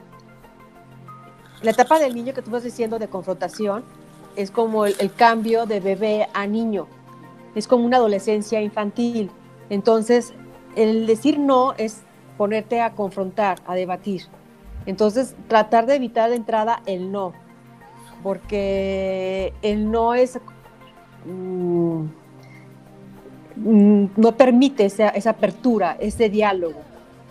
la 1.61 1.71
etapa 1.71 1.99
del 1.99 2.13
niño 2.15 2.33
que 2.33 2.41
tú 2.41 2.51
vas 2.51 2.63
diciendo 2.63 2.99
de 2.99 3.07
confrontación, 3.07 3.85
es 4.35 4.51
como 4.51 4.85
el, 4.85 5.13
cambio 5.13 5.65
de 5.65 5.79
bebé 5.79 6.27
a 6.33 6.47
niño, 6.47 6.85
es 7.55 7.65
como 7.65 7.85
una 7.85 7.95
adolescencia 7.95 8.61
infantil. 8.61 9.31
Entonces, 9.69 10.33
el 10.75 11.07
decir 11.07 11.39
no 11.39 11.75
es 11.77 12.01
ponerte 12.37 12.81
a 12.81 12.91
confrontar, 12.91 13.59
a 13.65 13.73
debatir. 13.73 14.23
Entonces, 14.85 15.33
tratar 15.47 15.85
de 15.85 15.95
evitar 15.95 16.29
de 16.29 16.35
entrada 16.35 16.81
el 16.85 17.09
no, 17.09 17.33
porque 18.23 19.53
el 19.61 19.89
no 19.91 20.13
es... 20.13 20.39
Mm, 21.25 22.05
mm, 23.55 24.05
no 24.15 24.37
permite 24.37 24.85
esa, 24.85 25.09
esa 25.09 25.31
apertura, 25.31 25.97
ese 25.99 26.29
diálogo. 26.29 26.79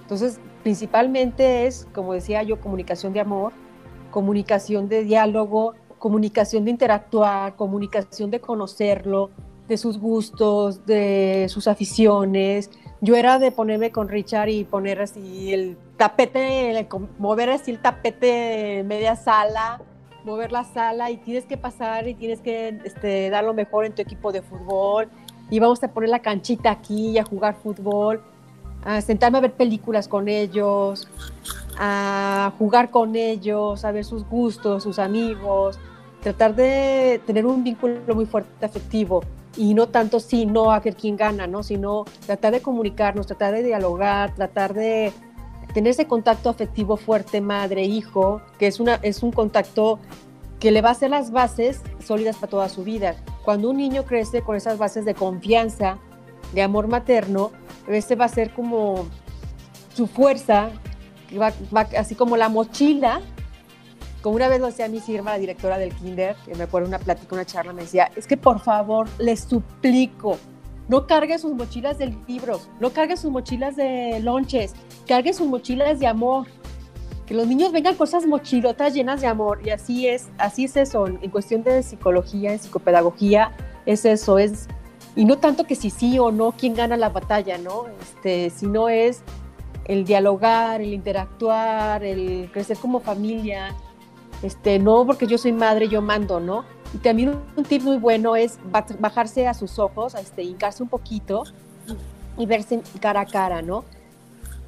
Entonces, 0.03 0.41
principalmente 0.63 1.67
es, 1.67 1.87
como 1.93 2.13
decía 2.13 2.43
yo, 2.43 2.61
comunicación 2.61 3.13
de 3.13 3.21
amor, 3.21 3.53
comunicación 4.11 4.89
de 4.89 5.05
diálogo, 5.05 5.75
comunicación 5.99 6.65
de 6.65 6.71
interactuar, 6.71 7.57
comunicación 7.57 8.31
de 8.31 8.41
conocerlo, 8.41 9.31
de 9.69 9.77
sus 9.77 9.99
gustos, 9.99 10.87
de 10.87 11.47
sus 11.49 11.69
aficiones. 11.69 12.71
Yo 13.01 13.15
era 13.17 13.39
de 13.39 13.53
ponerme 13.53 13.93
con 13.93 14.09
Richard 14.09 14.49
y 14.49 14.65
poner 14.65 15.01
así 15.01 15.53
el 15.53 15.77
tapete, 15.97 16.89
mover 17.19 17.51
así 17.51 17.71
el 17.71 17.81
tapete 17.81 18.81
en 18.81 18.89
media 18.89 19.15
sala, 19.15 19.81
mover 20.29 20.53
la 20.53 20.65
sala 20.65 21.11
y 21.11 21.17
tienes 21.17 21.45
que 21.47 21.57
pasar 21.57 22.07
y 22.07 22.15
tienes 22.15 22.41
que 22.41 22.79
este, 22.85 23.31
dar 23.31 23.45
lo 23.45 23.55
mejor 23.55 23.85
en 23.85 23.95
tu 23.95 24.03
equipo 24.03 24.31
de 24.31 24.43
fútbol 24.43 25.09
y 25.51 25.59
vamos 25.59 25.83
a 25.83 25.89
poner 25.89 26.11
la 26.11 26.21
canchita 26.21 26.71
aquí 26.71 27.11
y 27.11 27.19
a 27.19 27.25
jugar 27.25 27.57
fútbol 27.63 28.23
a 28.85 29.01
sentarme 29.01 29.39
a 29.39 29.41
ver 29.41 29.53
películas 29.53 30.07
con 30.07 30.29
ellos, 30.29 31.09
a 31.79 32.53
jugar 32.59 32.91
con 32.91 33.17
ellos, 33.17 33.85
a 33.85 33.93
ver 33.93 34.05
sus 34.05 34.25
gustos, 34.29 34.83
sus 34.83 34.99
amigos, 34.99 35.79
tratar 36.23 36.55
de 36.55 37.21
tener 37.27 37.47
un 37.47 37.65
vínculo 37.65 38.15
muy 38.15 38.27
fuerte 38.27 38.65
afectivo 38.65 39.23
y 39.57 39.75
no 39.75 39.89
tanto 39.89 40.21
sí, 40.21 40.47
no 40.47 40.71
a 40.71 40.81
ver 40.81 40.95
quién 40.95 41.17
gana, 41.17 41.47
¿no? 41.47 41.63
sino 41.63 42.05
tratar 42.27 42.53
de 42.53 42.63
comunicarnos, 42.63 43.27
tratar 43.27 43.55
de 43.55 43.63
dialogar, 43.63 44.35
tratar 44.35 44.75
de 44.75 45.13
tener 45.75 45.91
ese 45.91 46.07
contacto 46.07 46.51
afectivo 46.51 46.97
fuerte 46.97 47.41
madre-hijo, 47.41 48.43
que 48.59 48.67
es, 48.67 48.81
una, 48.81 48.95
es 49.03 49.23
un 49.23 49.33
contacto 49.33 49.99
que 50.61 50.71
le 50.71 50.81
va 50.81 50.89
a 50.89 50.93
hacer 50.93 51.11
las 51.11 51.31
bases 51.31 51.83
sólidas 52.05 52.37
para 52.37 52.51
toda 52.51 52.69
su 52.69 52.85
vida. 52.85 53.17
Cuando 53.45 53.71
un 53.71 53.77
niño 53.77 54.05
crece 54.05 54.43
con 54.43 54.57
esas 54.57 54.79
bases 54.79 55.05
de 55.05 55.15
confianza, 55.15 55.99
de 56.53 56.63
amor 56.63 56.89
materno, 56.89 57.53
este 57.87 58.17
va 58.17 58.25
a 58.25 58.29
ser 58.29 58.53
como 58.53 59.07
su 59.95 60.07
fuerza, 60.07 60.71
va, 61.41 61.53
así 61.97 62.15
como 62.15 62.37
la 62.37 62.49
mochila. 62.49 63.21
Como 64.23 64.35
una 64.35 64.49
vez 64.49 64.61
lo 64.61 64.67
decía 64.67 64.89
mi 64.89 65.01
sirva, 65.01 65.33
la 65.33 65.39
directora 65.39 65.79
del 65.79 65.95
kinder, 65.95 66.35
que 66.45 66.55
me 66.57 66.65
acuerdo 66.65 66.89
una 66.89 66.99
plática, 66.99 67.35
una 67.35 67.45
charla, 67.45 67.73
me 67.73 67.83
decía, 67.83 68.11
es 68.17 68.27
que 68.27 68.37
por 68.37 68.61
favor, 68.61 69.09
les 69.19 69.41
suplico, 69.41 70.39
no 70.89 71.07
cargue 71.07 71.39
sus 71.39 71.55
mochilas 71.55 71.99
de 71.99 72.17
libros, 72.27 72.69
no 72.81 72.91
cargue 72.91 73.17
sus 73.17 73.31
mochilas 73.31 73.77
de 73.77 74.21
lonches, 74.21 74.75
cargue 75.07 75.33
sus 75.33 75.47
mochilas 75.47 76.01
de 76.01 76.07
amor. 76.07 76.47
Que 77.27 77.35
los 77.35 77.47
niños 77.47 77.73
vengan 77.73 77.95
con 77.95 78.09
esas 78.09 78.27
mochilotas 78.27 78.95
llenas 78.95 79.21
de 79.21 79.27
amor. 79.27 79.61
Y 79.63 79.69
así 79.69 80.09
es, 80.09 80.29
así 80.39 80.65
es 80.65 80.79
eso. 80.79 81.07
En 81.07 81.31
cuestión 81.31 81.63
de 81.63 81.83
psicología, 81.83 82.55
en 82.55 82.59
psicopedagogía, 82.59 83.55
es 83.85 84.07
eso, 84.07 84.39
es 84.39 84.67
y 85.19 85.25
no 85.25 85.39
tanto 85.39 85.65
que 85.65 85.75
si 85.75 85.91
sí 85.91 86.19
o 86.21 86.31
no 86.31 86.53
quién 86.53 86.75
gana 86.75 86.97
la 86.97 87.09
batalla, 87.09 87.59
¿no? 87.59 87.87
Este, 88.01 88.51
sino 88.51 88.89
es 88.89 89.23
el 89.85 90.05
dialogar, 90.05 90.81
el 90.81 90.95
interactuar, 90.95 92.05
el 92.05 92.51
crecer 92.53 92.77
como 92.77 93.01
familia, 93.01 93.75
este, 94.43 94.79
no 94.79 95.05
porque 95.05 95.27
yo 95.27 95.37
soy 95.37 95.53
madre, 95.53 95.89
yo 95.89 96.03
mando, 96.03 96.39
¿no? 96.39 96.65
Y 96.95 96.99
también 96.99 97.35
un 97.57 97.65
tip 97.65 97.83
muy 97.83 97.99
bueno 97.99 98.37
es 98.37 98.59
bajarse 98.99 99.47
a 99.47 99.55
sus 99.55 99.79
ojos, 99.79 100.15
este, 100.15 100.43
hincarse 100.43 100.83
un 100.83 100.89
poquito 100.89 101.45
y 102.39 102.47
verse 102.47 102.81
cara 103.01 103.21
a 103.21 103.27
cara, 103.27 103.63
¿no? 103.63 103.85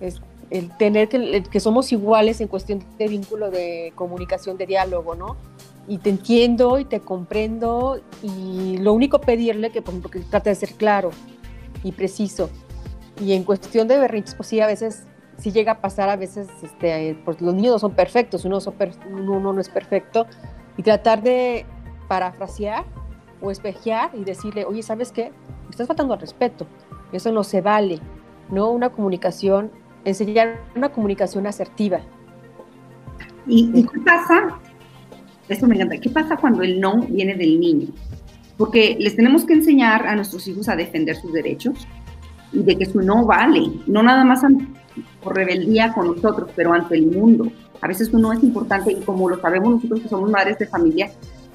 Es 0.00 0.20
el 0.50 0.76
tener 0.76 1.08
que, 1.08 1.42
que 1.42 1.60
somos 1.60 1.92
iguales 1.92 2.40
en 2.40 2.48
cuestión 2.48 2.84
de 2.98 3.08
vínculo 3.08 3.50
de 3.50 3.92
comunicación, 3.94 4.56
de 4.56 4.66
diálogo, 4.66 5.14
¿no? 5.14 5.36
y 5.90 5.98
te 5.98 6.10
entiendo 6.10 6.78
y 6.78 6.84
te 6.84 7.00
comprendo 7.00 8.00
y 8.22 8.78
lo 8.78 8.92
único 8.92 9.20
pedirle 9.20 9.70
que, 9.70 9.82
por 9.82 9.92
ejemplo, 9.92 10.08
que 10.08 10.20
trate 10.20 10.50
de 10.50 10.54
ser 10.54 10.74
claro 10.74 11.10
y 11.82 11.90
preciso. 11.90 12.48
Y 13.20 13.32
en 13.32 13.42
cuestión 13.42 13.88
de 13.88 13.98
berrinches, 13.98 14.36
pues 14.36 14.48
sí, 14.48 14.60
a 14.60 14.68
veces 14.68 15.02
sí 15.38 15.50
llega 15.50 15.72
a 15.72 15.80
pasar, 15.80 16.08
a 16.08 16.14
veces 16.14 16.46
este, 16.62 17.18
pues 17.24 17.40
los 17.40 17.54
niños 17.54 17.72
no 17.72 17.78
son 17.80 17.92
perfectos, 17.94 18.44
uno, 18.44 18.58
uno 19.08 19.52
no 19.52 19.60
es 19.60 19.68
perfecto, 19.68 20.26
y 20.76 20.84
tratar 20.84 21.22
de 21.22 21.66
parafrasear 22.10 22.84
o 23.40 23.52
espejear 23.52 24.10
y 24.14 24.24
decirle, 24.24 24.64
oye, 24.64 24.82
¿sabes 24.82 25.12
qué? 25.12 25.30
Estás 25.70 25.86
faltando 25.86 26.12
al 26.12 26.20
respeto, 26.20 26.66
eso 27.12 27.30
no 27.30 27.44
se 27.44 27.60
vale, 27.60 28.00
¿no? 28.50 28.72
Una 28.72 28.90
comunicación, 28.90 29.70
enseñar 30.04 30.60
una 30.74 30.88
comunicación 30.88 31.46
asertiva. 31.46 32.00
¿Y, 33.46 33.70
¿Y, 33.78 33.86
qué 33.86 34.00
pasa 34.00 34.58
esto 35.48 35.66
me 35.66 35.74
encanta. 35.76 35.98
¿Qué 35.98 36.10
pasa 36.10 36.36
cuando 36.36 36.62
el 36.62 36.80
no 36.80 37.00
viene 37.08 37.34
del 37.34 37.58
niño? 37.58 37.88
Porque 38.56 38.96
les 38.98 39.16
tenemos 39.16 39.44
que 39.44 39.54
enseñar 39.54 40.06
a 40.06 40.14
nuestros 40.14 40.46
hijos 40.48 40.68
a 40.68 40.76
defender 40.76 41.16
sus 41.16 41.32
derechos 41.32 41.86
y 42.52 42.62
de 42.62 42.76
que 42.76 42.86
su 42.86 43.00
no 43.00 43.24
vale, 43.24 43.62
no 43.86 44.02
nada 44.02 44.24
más 44.24 44.42
por 45.22 45.36
rebeldía 45.36 45.92
con 45.92 46.08
nosotros, 46.08 46.50
pero 46.56 46.72
ante 46.72 46.96
el 46.96 47.06
mundo. 47.06 47.50
A 47.80 47.88
veces 47.88 48.08
su 48.08 48.18
no 48.18 48.32
es 48.32 48.42
importante 48.42 48.92
y 48.92 49.00
como 49.00 49.28
lo 49.28 49.40
sabemos 49.40 49.70
nosotros 49.70 50.00
que 50.00 50.08
somos 50.08 50.30
madres 50.30 50.58
de 50.58 50.66
familia, 50.66 51.10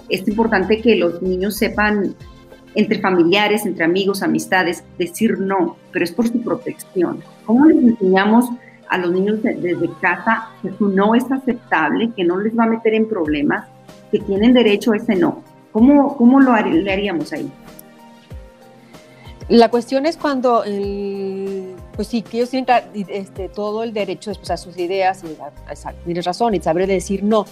es 0.10 0.28
importante 0.28 0.82
que 0.82 0.96
los 0.96 1.22
niños 1.22 1.58
sepan 1.58 2.16
entre 2.76 3.00
familiares, 3.00 3.66
entre 3.66 3.86
amigos, 3.86 4.22
amistades, 4.22 4.84
decir 4.98 5.40
no, 5.40 5.78
pero 5.92 6.04
es 6.04 6.12
por 6.12 6.28
su 6.28 6.42
protección. 6.42 7.24
¿Cómo 7.46 7.66
les 7.66 7.78
enseñamos 7.78 8.50
a 8.90 8.98
los 8.98 9.12
niños 9.12 9.42
desde 9.42 9.90
casa 10.02 10.50
que 10.62 10.72
su 10.78 10.90
no 10.90 11.16
es 11.16 11.30
aceptable, 11.32 12.12
que 12.16 12.24
no 12.24 12.40
les 12.40 12.58
va 12.58 12.66
a 12.66 12.68
meter 12.68 12.94
en 12.94 13.08
problemas 13.08 13.68
que 14.12 14.20
tienen 14.20 14.54
derecho 14.54 14.94
a 14.94 14.98
ese 14.98 15.16
no. 15.16 15.44
¿Cómo, 15.72 16.16
cómo 16.16 16.40
lo 16.40 16.54
haríamos 16.54 17.34
ahí? 17.34 17.52
La 19.50 19.70
cuestión 19.70 20.06
es 20.06 20.18
cuando, 20.18 20.64
pues 21.96 22.08
sí, 22.08 22.22
que 22.22 22.38
ellos 22.38 22.50
tienen 22.50 22.68
este, 23.10 23.50
todo 23.50 23.84
el 23.84 23.94
derecho 23.94 24.32
a 24.32 24.34
expresar 24.34 24.58
sus 24.58 24.78
ideas, 24.78 25.24
y 25.24 26.06
tienes 26.06 26.26
razón, 26.26 26.56
y 26.56 26.62
saber 26.62 26.88
decir 26.88 27.24
no. 27.24 27.46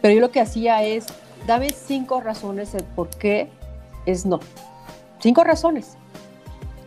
Pero 0.00 0.14
yo 0.14 0.20
lo 0.20 0.30
que 0.30 0.40
hacía 0.40 0.84
es, 0.84 1.06
dame 1.46 1.70
cinco 1.70 2.20
razones 2.20 2.72
de 2.72 2.82
por 2.82 3.08
qué 3.08 3.50
es 4.06 4.26
no. 4.26 4.40
Cinco 5.20 5.44
razones. 5.44 5.96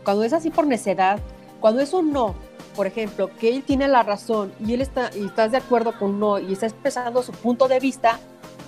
Cuando 0.04 0.24
es 0.24 0.34
así 0.34 0.50
por 0.50 0.68
necedad, 0.68 1.20
cuando 1.60 1.82
es 1.82 1.94
un 1.94 2.12
no, 2.12 2.36
por 2.76 2.88
ejemplo, 2.88 3.30
que 3.40 3.50
él 3.50 3.64
tiene 3.64 3.88
la 3.88 4.04
razón 4.04 4.52
y 4.60 4.74
él 4.74 4.82
está 4.82 5.10
y 5.16 5.26
estás 5.26 5.52
de 5.52 5.58
acuerdo 5.58 5.98
con 5.98 6.20
no 6.20 6.40
y 6.40 6.54
está 6.54 6.66
expresando 6.66 7.24
su 7.24 7.32
punto 7.32 7.68
de 7.68 7.80
vista, 7.80 8.20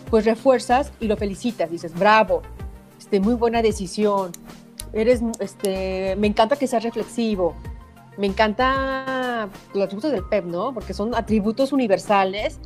pues 0.09 0.25
refuerzas 0.25 0.91
y 0.99 1.07
lo 1.07 1.17
felicitas, 1.17 1.69
dices, 1.69 1.93
bravo, 1.93 2.41
este, 2.97 3.19
muy 3.19 3.33
buena 3.33 3.61
decisión, 3.61 4.31
eres, 4.93 5.21
este, 5.39 6.15
me 6.17 6.27
encanta 6.27 6.55
que 6.55 6.67
seas 6.67 6.83
reflexivo, 6.83 7.55
me 8.17 8.27
encanta 8.27 9.49
los 9.73 9.83
atributos 9.83 10.11
del 10.11 10.23
PEP, 10.23 10.45
¿no? 10.45 10.73
Porque 10.73 10.93
son 10.93 11.15
atributos 11.15 11.73
universales 11.73 12.59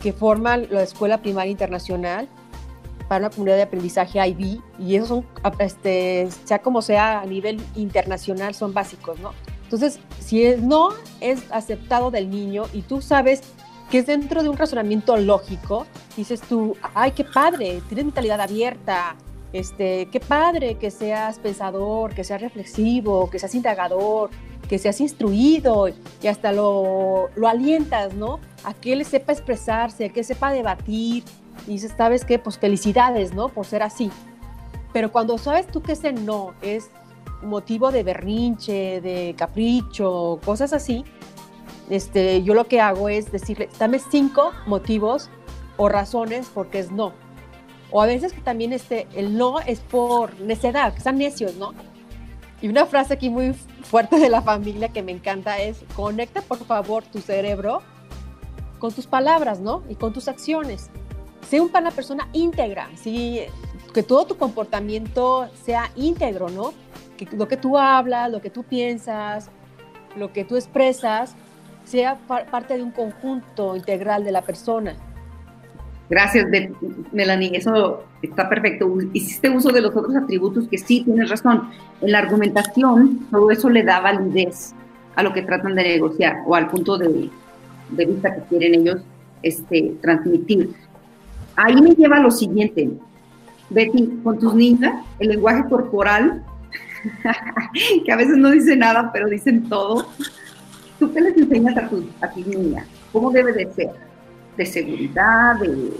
que 0.00 0.12
forman 0.12 0.66
la 0.70 0.82
Escuela 0.82 1.18
Primaria 1.18 1.52
Internacional 1.52 2.28
para 3.12 3.26
una 3.26 3.30
comunidad 3.30 3.56
de 3.56 3.62
aprendizaje 3.64 4.26
IB 4.26 4.62
y 4.78 4.96
esos 4.96 5.08
son, 5.08 5.26
este, 5.58 6.30
sea 6.44 6.60
como 6.60 6.80
sea, 6.80 7.20
a 7.20 7.26
nivel 7.26 7.60
internacional 7.76 8.54
son 8.54 8.72
básicos, 8.72 9.20
¿no? 9.20 9.34
Entonces, 9.64 10.00
si 10.18 10.46
es, 10.46 10.62
no 10.62 10.88
es 11.20 11.42
aceptado 11.50 12.10
del 12.10 12.30
niño 12.30 12.64
y 12.72 12.80
tú 12.80 13.02
sabes 13.02 13.42
que 13.90 13.98
es 13.98 14.06
dentro 14.06 14.42
de 14.42 14.48
un 14.48 14.56
razonamiento 14.56 15.14
lógico, 15.18 15.86
dices 16.16 16.40
tú, 16.40 16.74
ay, 16.94 17.10
qué 17.10 17.22
padre, 17.22 17.82
tienes 17.86 18.06
mentalidad 18.06 18.40
abierta, 18.40 19.14
este, 19.52 20.08
qué 20.10 20.18
padre 20.18 20.76
que 20.76 20.90
seas 20.90 21.38
pensador, 21.38 22.14
que 22.14 22.24
seas 22.24 22.40
reflexivo, 22.40 23.28
que 23.28 23.38
seas 23.38 23.54
indagador, 23.54 24.30
que 24.70 24.78
seas 24.78 25.02
instruido 25.02 25.88
y 26.22 26.26
hasta 26.28 26.50
lo, 26.50 27.28
lo 27.36 27.46
alientas, 27.46 28.14
¿no? 28.14 28.40
A 28.64 28.72
que 28.72 28.94
él 28.94 29.04
sepa 29.04 29.32
expresarse, 29.32 30.06
a 30.06 30.08
que 30.08 30.24
sepa 30.24 30.50
debatir. 30.50 31.24
Y 31.66 31.72
dices, 31.72 31.94
¿sabes 31.96 32.24
qué? 32.24 32.38
Pues 32.38 32.58
felicidades, 32.58 33.34
¿no? 33.34 33.48
Por 33.48 33.66
ser 33.66 33.82
así. 33.82 34.10
Pero 34.92 35.12
cuando 35.12 35.38
sabes 35.38 35.66
tú 35.66 35.82
que 35.82 35.92
ese 35.92 36.12
no 36.12 36.54
es 36.60 36.90
motivo 37.42 37.90
de 37.90 38.02
berrinche, 38.02 39.00
de 39.00 39.34
capricho, 39.36 40.38
cosas 40.44 40.72
así, 40.72 41.04
este, 41.90 42.42
yo 42.42 42.54
lo 42.54 42.64
que 42.64 42.80
hago 42.80 43.08
es 43.08 43.32
decirle, 43.32 43.68
dame 43.78 43.98
cinco 43.98 44.52
motivos 44.66 45.30
o 45.76 45.88
razones 45.88 46.50
porque 46.52 46.78
es 46.78 46.90
no. 46.90 47.12
O 47.90 48.00
a 48.00 48.06
veces 48.06 48.32
que 48.32 48.40
también 48.40 48.72
este, 48.72 49.06
el 49.14 49.36
no 49.36 49.60
es 49.60 49.80
por 49.80 50.38
necedad, 50.40 50.92
que 50.92 50.98
están 50.98 51.18
necios, 51.18 51.56
¿no? 51.56 51.74
Y 52.62 52.68
una 52.68 52.86
frase 52.86 53.14
aquí 53.14 53.28
muy 53.28 53.54
fuerte 53.82 54.18
de 54.18 54.28
la 54.28 54.40
familia 54.40 54.88
que 54.88 55.02
me 55.02 55.12
encanta 55.12 55.58
es, 55.58 55.84
conecta 55.96 56.42
por 56.42 56.58
favor 56.58 57.02
tu 57.04 57.18
cerebro 57.18 57.82
con 58.78 58.92
tus 58.92 59.06
palabras, 59.06 59.60
¿no? 59.60 59.82
Y 59.88 59.96
con 59.96 60.12
tus 60.12 60.28
acciones. 60.28 60.90
Sé 61.48 61.60
una 61.60 61.90
persona 61.90 62.28
íntegra, 62.32 62.88
¿sí? 62.96 63.40
que 63.92 64.02
todo 64.02 64.26
tu 64.26 64.36
comportamiento 64.36 65.48
sea 65.64 65.90
íntegro, 65.96 66.48
¿no? 66.48 66.72
Que 67.16 67.28
lo 67.36 67.46
que 67.46 67.56
tú 67.56 67.78
hablas, 67.78 68.30
lo 68.30 68.40
que 68.40 68.50
tú 68.50 68.64
piensas, 68.64 69.50
lo 70.16 70.32
que 70.32 70.44
tú 70.44 70.56
expresas, 70.56 71.34
sea 71.84 72.16
parte 72.26 72.76
de 72.76 72.82
un 72.82 72.90
conjunto 72.90 73.76
integral 73.76 74.24
de 74.24 74.32
la 74.32 74.42
persona. 74.42 74.94
Gracias, 76.08 76.46
Melanie. 77.12 77.56
Eso 77.56 78.04
está 78.20 78.48
perfecto. 78.48 78.98
Hiciste 79.12 79.48
uso 79.48 79.70
de 79.70 79.80
los 79.80 79.96
otros 79.96 80.14
atributos 80.14 80.68
que 80.68 80.78
sí 80.78 81.02
tienes 81.04 81.30
razón. 81.30 81.70
En 82.00 82.12
la 82.12 82.18
argumentación, 82.18 83.26
todo 83.30 83.50
eso 83.50 83.70
le 83.70 83.82
da 83.82 84.00
validez 84.00 84.74
a 85.14 85.22
lo 85.22 85.32
que 85.32 85.42
tratan 85.42 85.74
de 85.74 85.82
negociar 85.84 86.38
o 86.46 86.54
al 86.54 86.68
punto 86.68 86.98
de, 86.98 87.30
vista 87.90 88.34
que 88.34 88.42
quieren 88.48 88.74
ellos 88.74 89.00
este, 89.42 89.94
transmitir. 90.00 90.74
Ahí 91.56 91.80
me 91.80 91.90
lleva 91.90 92.18
lo 92.20 92.30
siguiente. 92.30 92.90
Betty, 93.70 94.20
con 94.22 94.38
tus 94.38 94.54
niñas, 94.54 95.04
el 95.18 95.28
lenguaje 95.28 95.64
corporal, 95.68 96.42
que 98.04 98.12
a 98.12 98.16
veces 98.16 98.36
no 98.36 98.50
dice 98.50 98.76
nada, 98.76 99.10
pero 99.12 99.28
dicen 99.28 99.68
todo. 99.68 100.06
¿Tú 100.98 101.12
qué 101.12 101.20
les 101.20 101.36
enseñas 101.36 101.76
a, 101.76 101.88
tus, 101.88 102.04
a 102.20 102.30
tus 102.30 102.46
niñas? 102.46 102.86
¿Cómo 103.12 103.30
debe 103.30 103.52
de 103.52 103.72
ser? 103.72 103.90
de 104.56 104.66
seguridad, 104.66 105.56
de 105.56 105.92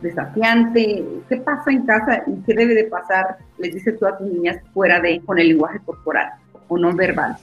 desafiante. 0.00 1.04
¿Qué 1.28 1.36
pasa 1.38 1.70
en 1.70 1.84
casa 1.84 2.22
y 2.26 2.42
qué 2.44 2.54
debe 2.54 2.74
de 2.74 2.84
pasar, 2.84 3.38
les 3.58 3.74
dices 3.74 3.98
tú 3.98 4.06
a 4.06 4.16
tus 4.16 4.28
niñas, 4.28 4.58
fuera 4.72 5.00
de, 5.00 5.20
con 5.20 5.38
el 5.38 5.48
lenguaje 5.48 5.80
corporal 5.84 6.32
o 6.68 6.78
no 6.78 6.94
verbal? 6.94 7.36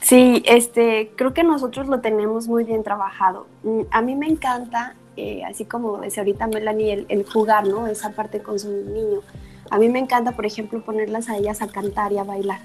Sí, 0.00 0.42
este, 0.46 1.12
creo 1.16 1.34
que 1.34 1.44
nosotros 1.44 1.88
lo 1.88 2.00
tenemos 2.00 2.48
muy 2.48 2.64
bien 2.64 2.82
trabajado. 2.82 3.46
Mm, 3.62 3.80
a 3.90 4.02
mí 4.02 4.14
me 4.14 4.26
encanta, 4.26 4.94
eh, 5.16 5.42
así 5.44 5.64
como 5.64 5.98
decía 5.98 6.22
ahorita 6.22 6.46
Melanie, 6.46 6.92
el, 6.92 7.06
el, 7.08 7.24
jugar, 7.24 7.66
¿no? 7.66 7.86
Esa 7.86 8.10
parte 8.10 8.40
con 8.40 8.58
su 8.58 8.70
niño. 8.70 9.20
A 9.70 9.78
mí 9.78 9.88
me 9.88 9.98
encanta, 9.98 10.32
por 10.32 10.46
ejemplo, 10.46 10.82
ponerlas 10.84 11.28
a 11.28 11.36
ellas 11.36 11.62
a 11.62 11.68
cantar 11.68 12.12
y 12.12 12.18
a 12.18 12.24
bailar. 12.24 12.60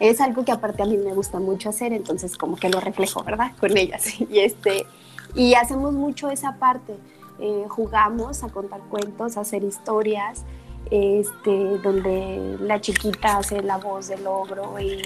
Es 0.00 0.20
algo 0.20 0.44
que 0.44 0.52
aparte 0.52 0.82
a 0.82 0.86
mí 0.86 0.96
me 0.96 1.14
gusta 1.14 1.38
mucho 1.38 1.68
hacer, 1.68 1.92
entonces 1.92 2.36
como 2.36 2.56
que 2.56 2.68
lo 2.68 2.80
reflejo, 2.80 3.22
¿verdad? 3.22 3.52
Con 3.58 3.76
ellas. 3.76 4.06
Y 4.30 4.40
este, 4.40 4.86
y 5.34 5.54
hacemos 5.54 5.92
mucho 5.92 6.30
esa 6.30 6.56
parte. 6.58 6.94
Eh, 7.40 7.64
jugamos 7.68 8.44
a 8.44 8.48
contar 8.48 8.80
cuentos, 8.88 9.36
a 9.36 9.40
hacer 9.40 9.64
historias, 9.64 10.44
este, 10.90 11.78
donde 11.78 12.56
la 12.60 12.80
chiquita 12.80 13.38
hace 13.38 13.62
la 13.62 13.78
voz 13.78 14.08
del 14.08 14.26
ogro 14.26 14.78
y 14.78 15.02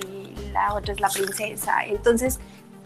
la 0.52 0.74
otra 0.74 0.92
es 0.92 1.00
la 1.00 1.08
princesa. 1.08 1.84
Entonces, 1.86 2.38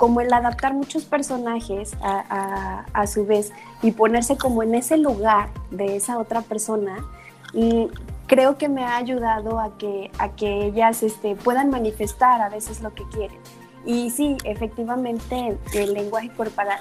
como 0.02 0.20
el 0.20 0.32
adaptar 0.32 0.74
muchos 0.74 1.04
personajes 1.04 1.92
a, 2.02 2.84
a, 2.92 3.06
su 3.06 3.24
vez 3.24 3.52
y 3.82 3.92
ponerse 3.92 4.36
como 4.36 4.64
en 4.64 4.74
ese 4.74 4.96
lugar 4.96 5.50
de 5.70 5.94
esa 5.94 6.18
otra 6.18 6.42
persona, 6.42 7.06
mm, 7.54 7.84
creo 8.26 8.58
que 8.58 8.68
me 8.68 8.82
ha 8.82 8.96
ayudado 8.96 9.60
a 9.60 9.78
que, 9.78 10.10
a 10.18 10.30
que 10.30 10.66
ellas 10.66 11.04
este, 11.04 11.36
puedan 11.36 11.70
manifestar 11.70 12.40
a 12.40 12.48
veces 12.48 12.82
lo 12.82 12.92
que 12.92 13.04
quieren. 13.10 13.38
Y 13.86 14.10
sí, 14.10 14.38
efectivamente, 14.42 15.56
el 15.72 15.94
lenguaje 15.94 16.32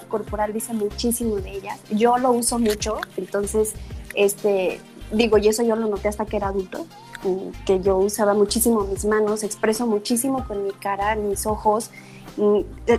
corporal, 0.09 0.51
dice 0.51 0.73
muchísimo 0.73 1.35
de 1.35 1.57
ellas. 1.57 1.79
Yo 1.91 2.17
lo 2.17 2.31
uso 2.31 2.57
mucho, 2.57 2.97
entonces, 3.17 3.75
este, 4.15 4.81
digo, 5.11 5.37
y 5.37 5.47
eso 5.47 5.63
yo 5.63 5.75
lo 5.75 5.87
noté 5.87 6.07
hasta 6.07 6.25
que 6.25 6.37
era 6.37 6.47
adulto, 6.47 6.85
que 7.65 7.79
yo 7.81 7.97
usaba 7.97 8.33
muchísimo 8.33 8.81
mis 8.81 9.05
manos, 9.05 9.43
expreso 9.43 9.87
muchísimo 9.87 10.45
con 10.47 10.63
mi 10.63 10.71
cara, 10.71 11.15
mis 11.15 11.45
ojos, 11.45 11.91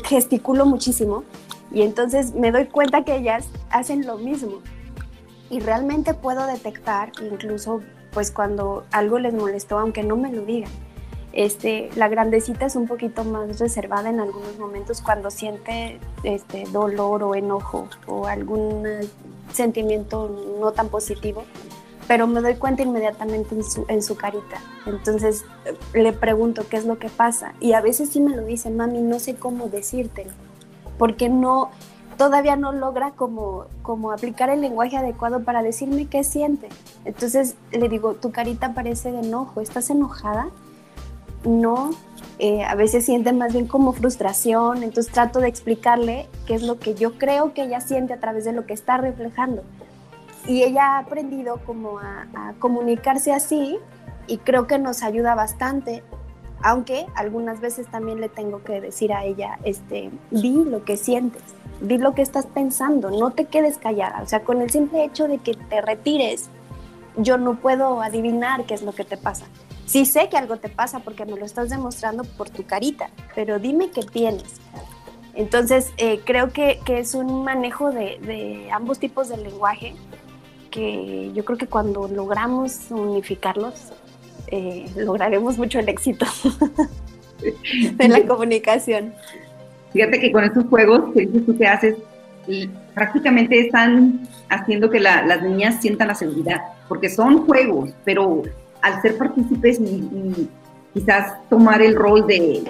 gesticulo 0.04 0.66
muchísimo. 0.66 1.24
Y 1.72 1.82
entonces 1.82 2.34
me 2.34 2.52
doy 2.52 2.66
cuenta 2.66 3.04
que 3.04 3.16
ellas 3.16 3.46
hacen 3.70 4.06
lo 4.06 4.18
mismo. 4.18 4.58
Y 5.50 5.60
realmente 5.60 6.14
puedo 6.14 6.46
detectar, 6.46 7.12
incluso 7.22 7.80
pues 8.12 8.30
cuando 8.30 8.84
algo 8.90 9.18
les 9.18 9.32
molestó, 9.32 9.78
aunque 9.78 10.02
no 10.02 10.16
me 10.16 10.30
lo 10.30 10.42
digan 10.42 10.70
este, 11.32 11.88
la 11.96 12.08
grandecita 12.08 12.66
es 12.66 12.76
un 12.76 12.86
poquito 12.86 13.24
más 13.24 13.58
reservada 13.58 14.10
en 14.10 14.20
algunos 14.20 14.58
momentos 14.58 15.00
cuando 15.00 15.30
siente 15.30 15.98
este, 16.24 16.64
dolor 16.64 17.22
o 17.22 17.34
enojo 17.34 17.88
o 18.06 18.26
algún 18.26 18.84
sentimiento 19.52 20.30
no 20.60 20.72
tan 20.72 20.88
positivo, 20.88 21.44
pero 22.08 22.26
me 22.26 22.40
doy 22.40 22.56
cuenta 22.56 22.82
inmediatamente 22.82 23.54
en 23.54 23.64
su, 23.64 23.84
en 23.88 24.02
su 24.02 24.16
carita. 24.16 24.60
Entonces 24.86 25.44
le 25.94 26.12
pregunto 26.12 26.64
qué 26.68 26.76
es 26.76 26.84
lo 26.84 26.98
que 26.98 27.08
pasa 27.08 27.54
y 27.60 27.72
a 27.72 27.80
veces 27.80 28.10
sí 28.10 28.20
me 28.20 28.36
lo 28.36 28.44
dice, 28.44 28.70
mami, 28.70 29.00
no 29.00 29.18
sé 29.18 29.34
cómo 29.36 29.68
decírtelo, 29.68 30.32
porque 30.98 31.28
no, 31.28 31.70
todavía 32.18 32.56
no 32.56 32.72
logra 32.72 33.12
como, 33.12 33.66
como 33.82 34.12
aplicar 34.12 34.50
el 34.50 34.60
lenguaje 34.60 34.96
adecuado 34.96 35.44
para 35.44 35.62
decirme 35.62 36.06
qué 36.06 36.24
siente. 36.24 36.68
Entonces 37.04 37.56
le 37.70 37.88
digo, 37.88 38.14
tu 38.14 38.32
carita 38.32 38.74
parece 38.74 39.12
de 39.12 39.20
enojo, 39.20 39.60
¿estás 39.60 39.90
enojada? 39.90 40.48
no, 41.44 41.90
eh, 42.38 42.62
a 42.64 42.74
veces 42.74 43.04
siente 43.04 43.32
más 43.32 43.52
bien 43.52 43.66
como 43.66 43.92
frustración, 43.92 44.82
entonces 44.82 45.12
trato 45.12 45.40
de 45.40 45.48
explicarle 45.48 46.28
qué 46.46 46.54
es 46.54 46.62
lo 46.62 46.78
que 46.78 46.94
yo 46.94 47.18
creo 47.18 47.52
que 47.52 47.64
ella 47.64 47.80
siente 47.80 48.12
a 48.12 48.20
través 48.20 48.44
de 48.44 48.52
lo 48.52 48.66
que 48.66 48.74
está 48.74 48.96
reflejando. 48.96 49.62
Y 50.46 50.62
ella 50.62 50.96
ha 50.96 50.98
aprendido 50.98 51.60
como 51.64 51.98
a, 51.98 52.54
comunicarse 52.58 53.32
así 53.32 53.78
y 54.26 54.38
creo 54.38 54.66
que 54.66 54.78
nos 54.78 55.02
ayuda 55.02 55.34
bastante, 55.34 56.02
aunque 56.62 57.06
algunas 57.14 57.60
veces 57.60 57.86
también 57.88 58.20
le 58.20 58.28
tengo 58.28 58.62
que 58.62 58.80
decir 58.80 59.12
a 59.12 59.24
ella, 59.24 59.58
este, 59.64 60.10
di 60.30 60.64
lo 60.64 60.84
que 60.84 60.96
sientes, 60.96 61.42
di 61.80 61.98
lo 61.98 62.14
que 62.14 62.22
estás 62.22 62.46
pensando, 62.46 63.10
no 63.10 63.30
te 63.30 63.46
quedes 63.46 63.78
callada, 63.78 64.22
o 64.22 64.26
sea, 64.26 64.42
con 64.42 64.60
el 64.62 64.70
simple 64.70 65.04
hecho 65.04 65.26
de 65.28 65.38
que 65.38 65.54
te 65.54 65.80
retires, 65.80 66.50
yo 67.16 67.36
no 67.36 67.56
puedo 67.56 68.00
adivinar 68.00 68.64
qué 68.64 68.74
es 68.74 68.82
lo 68.82 68.92
que 68.92 69.04
te 69.04 69.16
pasa. 69.16 69.46
Sí 69.86 70.06
sé 70.06 70.28
que 70.28 70.38
algo 70.38 70.56
te 70.56 70.68
pasa 70.68 71.00
porque 71.00 71.26
me 71.26 71.36
lo 71.36 71.44
estás 71.44 71.68
demostrando 71.68 72.24
por 72.24 72.48
tu 72.48 72.64
carita, 72.64 73.10
pero 73.34 73.58
dime 73.58 73.90
qué 73.90 74.02
tienes. 74.02 74.60
Entonces, 75.34 75.92
eh, 75.96 76.20
creo 76.24 76.52
que, 76.52 76.80
es 76.86 77.14
un 77.14 77.44
manejo 77.44 77.90
de, 77.90 78.68
ambos 78.72 78.98
tipos 78.98 79.28
de 79.28 79.38
lenguaje 79.38 79.94
que 80.72 81.30
yo 81.32 81.44
creo 81.44 81.56
que 81.56 81.68
cuando 81.68 82.08
logramos 82.08 82.90
unificarlos, 82.90 83.92
eh, 84.48 84.86
lograremos 84.96 85.56
mucho 85.56 85.78
el 85.78 85.88
éxito 85.88 86.26
de 87.94 88.08
la 88.08 88.26
comunicación. 88.26 89.14
Fíjate 89.92 90.18
que 90.18 90.32
con 90.32 90.42
estos 90.42 90.64
juegos 90.66 91.12
que 91.14 91.26
dices 91.26 91.46
tú 91.46 91.56
que 91.56 91.66
haces, 91.66 91.96
prácticamente 92.94 93.60
están 93.60 94.26
haciendo 94.48 94.90
que 94.90 95.00
las 95.00 95.42
niñas 95.42 95.80
sientan 95.80 96.08
la 96.08 96.14
seguridad, 96.14 96.62
porque 96.88 97.08
son 97.08 97.46
juegos, 97.46 97.90
pero 98.04 98.42
al 98.80 99.00
ser 99.00 99.16
partícipes 99.16 99.78
y, 99.80 100.48
quizás 100.92 101.48
tomar 101.48 101.80
el 101.80 101.94
rol 101.94 102.26
de 102.26 102.64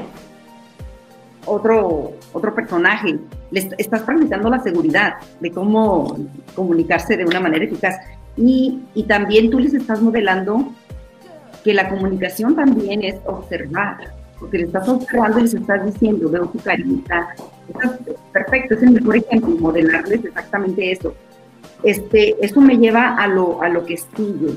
otro, 1.46 2.12
otro 2.32 2.54
personaje, 2.54 3.18
le 3.50 3.70
estás 3.78 4.02
practicando 4.02 4.48
la 4.48 4.60
seguridad 4.60 5.14
de 5.40 5.50
cómo 5.50 6.16
comunicarse 6.54 7.16
de 7.16 7.24
una 7.24 7.40
manera 7.40 7.64
eficaz. 7.64 7.96
Y, 8.36 8.80
y 8.94 9.04
también 9.04 9.50
tú 9.50 9.58
les 9.58 9.74
estás 9.74 10.00
modelando 10.00 10.72
que 11.62 11.74
la 11.74 11.88
comunicación 11.88 12.56
también 12.56 13.02
es 13.02 13.16
observar, 13.24 14.12
porque 14.38 14.58
le 14.58 14.64
estás 14.64 14.88
observando 14.88 15.38
y 15.38 15.42
les 15.42 15.54
estás 15.54 15.84
diciendo, 15.84 16.28
veo 16.28 16.46
tu 16.46 16.58
carita. 16.58 17.34
perfecto, 18.32 18.74
es 18.74 18.82
el 18.82 18.90
mejor 18.92 19.16
ejemplo, 19.16 19.56
modelarles 19.58 20.24
exactamente 20.24 20.92
eso. 20.92 21.14
Este, 21.82 22.36
eso 22.44 22.60
me 22.60 22.76
lleva 22.76 23.16
a 23.16 23.26
lo, 23.26 23.62
a 23.62 23.68
lo 23.68 23.84
que 23.84 23.96
sigue. 23.96 24.54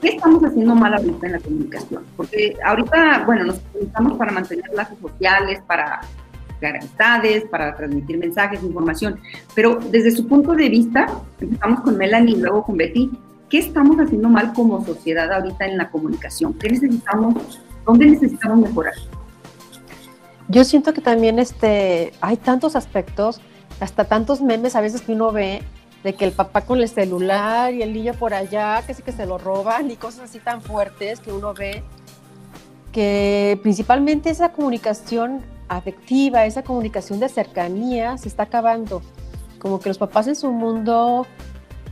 ¿Qué 0.00 0.08
estamos 0.08 0.42
haciendo 0.44 0.74
mal 0.74 0.94
ahorita 0.94 1.26
en 1.26 1.32
la 1.32 1.38
comunicación? 1.38 2.02
Porque 2.16 2.56
ahorita, 2.64 3.24
bueno, 3.26 3.44
nos 3.44 3.56
utilizamos 3.74 4.18
para 4.18 4.32
mantener 4.32 4.64
lazos 4.74 4.98
sociales, 5.00 5.60
para 5.66 6.00
crear 6.58 6.76
amistades, 6.76 7.44
para 7.44 7.74
transmitir 7.74 8.18
mensajes, 8.18 8.62
información, 8.62 9.18
pero 9.54 9.78
desde 9.90 10.10
su 10.10 10.26
punto 10.26 10.52
de 10.54 10.68
vista, 10.68 11.06
empezamos 11.40 11.80
con 11.80 11.96
Melanie 11.96 12.36
y 12.36 12.40
luego 12.40 12.62
con 12.62 12.76
Betty, 12.76 13.10
¿qué 13.48 13.58
estamos 13.58 13.96
haciendo 13.98 14.28
mal 14.28 14.52
como 14.52 14.84
sociedad 14.84 15.32
ahorita 15.32 15.66
en 15.66 15.78
la 15.78 15.90
comunicación? 15.90 16.54
¿Qué 16.54 16.68
necesitamos, 16.68 17.60
dónde 17.86 18.06
necesitamos 18.06 18.68
mejorar? 18.68 18.94
Yo 20.48 20.64
siento 20.64 20.92
que 20.92 21.00
también 21.00 21.38
este, 21.38 22.12
hay 22.20 22.36
tantos 22.36 22.76
aspectos, 22.76 23.40
hasta 23.80 24.04
tantos 24.04 24.42
memes 24.42 24.76
a 24.76 24.80
veces 24.80 25.00
que 25.00 25.12
uno 25.12 25.32
ve 25.32 25.62
de 26.02 26.14
que 26.14 26.24
el 26.24 26.32
papá 26.32 26.62
con 26.62 26.80
el 26.80 26.88
celular 26.88 27.74
y 27.74 27.82
el 27.82 27.92
niño 27.92 28.14
por 28.14 28.32
allá, 28.32 28.82
que 28.86 28.94
sí 28.94 29.02
que 29.02 29.12
se 29.12 29.26
lo 29.26 29.38
roban 29.38 29.90
y 29.90 29.96
cosas 29.96 30.30
así 30.30 30.38
tan 30.38 30.62
fuertes 30.62 31.20
que 31.20 31.32
uno 31.32 31.52
ve, 31.52 31.82
que 32.92 33.58
principalmente 33.62 34.30
esa 34.30 34.52
comunicación 34.52 35.42
afectiva, 35.68 36.46
esa 36.46 36.62
comunicación 36.62 37.20
de 37.20 37.28
cercanía 37.28 38.16
se 38.18 38.28
está 38.28 38.44
acabando. 38.44 39.02
Como 39.60 39.78
que 39.78 39.90
los 39.90 39.98
papás 39.98 40.26
en 40.26 40.36
su 40.36 40.50
mundo, 40.50 41.26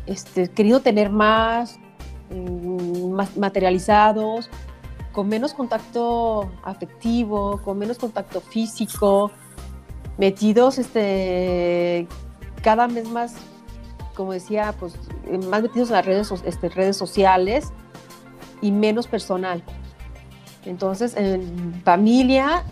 este, 0.07 0.49
querido 0.49 0.81
tener 0.81 1.11
más, 1.11 1.79
mm, 2.31 3.11
más 3.11 3.37
materializados, 3.37 4.49
con 5.13 5.29
menos 5.29 5.53
contacto 5.53 6.51
afectivo, 6.63 7.61
con 7.63 7.79
menos 7.79 7.99
contacto 7.99 8.41
físico, 8.41 9.31
metidos 10.17 10.79
este, 10.79 12.09
cada 12.63 12.87
vez 12.87 13.09
más 13.09 13.35
como 14.19 14.33
decía, 14.33 14.75
pues 14.81 14.95
más 15.49 15.63
metidos 15.63 15.91
en 15.91 15.95
las 15.95 16.05
redes, 16.05 16.33
este, 16.45 16.69
redes 16.71 16.97
sociales 16.97 17.73
y 18.61 18.73
menos 18.73 19.07
personal. 19.07 19.63
Entonces, 20.67 21.17
en 21.17 21.81
familia, 21.85 22.65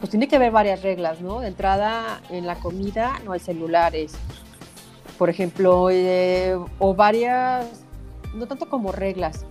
pues 0.00 0.10
tiene 0.10 0.26
que 0.26 0.34
haber 0.34 0.50
varias 0.50 0.82
reglas, 0.82 1.20
¿no? 1.20 1.38
De 1.38 1.46
entrada, 1.46 2.20
en 2.28 2.44
la 2.44 2.56
comida 2.56 3.20
no 3.24 3.30
hay 3.30 3.38
celulares, 3.38 4.14
por 5.16 5.30
ejemplo, 5.30 5.90
eh, 5.90 6.58
o 6.80 6.92
varias, 6.92 7.84
no 8.34 8.48
tanto 8.48 8.68
como 8.68 8.90
reglas, 8.90 9.46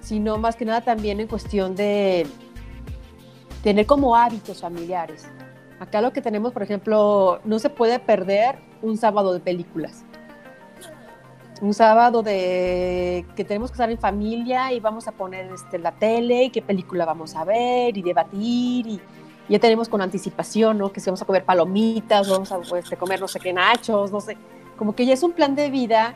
sino 0.00 0.38
más 0.38 0.56
que 0.56 0.64
nada 0.64 0.80
también 0.80 1.20
en 1.20 1.26
cuestión 1.26 1.76
de 1.76 2.26
tener 3.62 3.84
como 3.84 4.16
hábitos 4.16 4.62
familiares. 4.62 5.26
Acá 5.78 6.00
lo 6.00 6.14
que 6.14 6.22
tenemos, 6.22 6.54
por 6.54 6.62
ejemplo, 6.62 7.42
no 7.44 7.58
se 7.58 7.68
puede 7.68 7.98
perder 7.98 8.60
un 8.80 8.96
sábado 8.96 9.34
de 9.34 9.40
películas 9.40 10.06
un 11.62 11.72
sábado 11.72 12.24
de 12.24 13.24
que 13.36 13.44
tenemos 13.44 13.70
que 13.70 13.76
estar 13.76 13.88
en 13.88 13.96
familia 13.96 14.72
y 14.72 14.80
vamos 14.80 15.06
a 15.06 15.12
poner 15.12 15.46
este, 15.52 15.78
la 15.78 15.92
tele 15.92 16.44
y 16.44 16.50
qué 16.50 16.60
película 16.60 17.04
vamos 17.04 17.36
a 17.36 17.44
ver 17.44 17.96
y 17.96 18.02
debatir 18.02 18.86
y 18.88 19.00
ya 19.48 19.60
tenemos 19.60 19.88
con 19.88 20.02
anticipación, 20.02 20.78
¿no? 20.78 20.92
Que 20.92 20.98
si 20.98 21.08
vamos 21.08 21.22
a 21.22 21.24
comer 21.24 21.44
palomitas, 21.44 22.28
vamos 22.28 22.50
a 22.50 22.58
este, 22.76 22.96
comer 22.96 23.20
no 23.20 23.28
sé 23.28 23.38
qué 23.38 23.52
nachos, 23.52 24.10
no 24.10 24.20
sé, 24.20 24.36
como 24.76 24.96
que 24.96 25.06
ya 25.06 25.14
es 25.14 25.22
un 25.22 25.32
plan 25.32 25.54
de 25.54 25.70
vida 25.70 26.14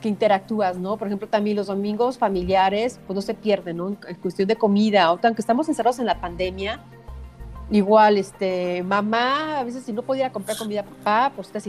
que 0.00 0.08
interactúas, 0.08 0.78
¿no? 0.78 0.96
Por 0.96 1.08
ejemplo, 1.08 1.28
también 1.28 1.56
los 1.56 1.66
domingos 1.66 2.16
familiares, 2.16 2.98
pues 3.06 3.14
no 3.14 3.20
se 3.20 3.34
pierden, 3.34 3.76
¿no? 3.76 3.88
En 3.88 4.16
cuestión 4.22 4.48
de 4.48 4.56
comida, 4.56 5.04
aunque 5.04 5.42
estamos 5.42 5.68
encerrados 5.68 5.98
en 5.98 6.06
la 6.06 6.18
pandemia, 6.18 6.80
igual, 7.70 8.16
este, 8.16 8.82
mamá, 8.84 9.58
a 9.58 9.64
veces 9.64 9.84
si 9.84 9.92
no 9.92 10.00
podía 10.00 10.32
comprar 10.32 10.56
comida 10.56 10.80
a 10.80 10.84
papá 10.84 11.32
por 11.36 11.44
estas 11.44 11.64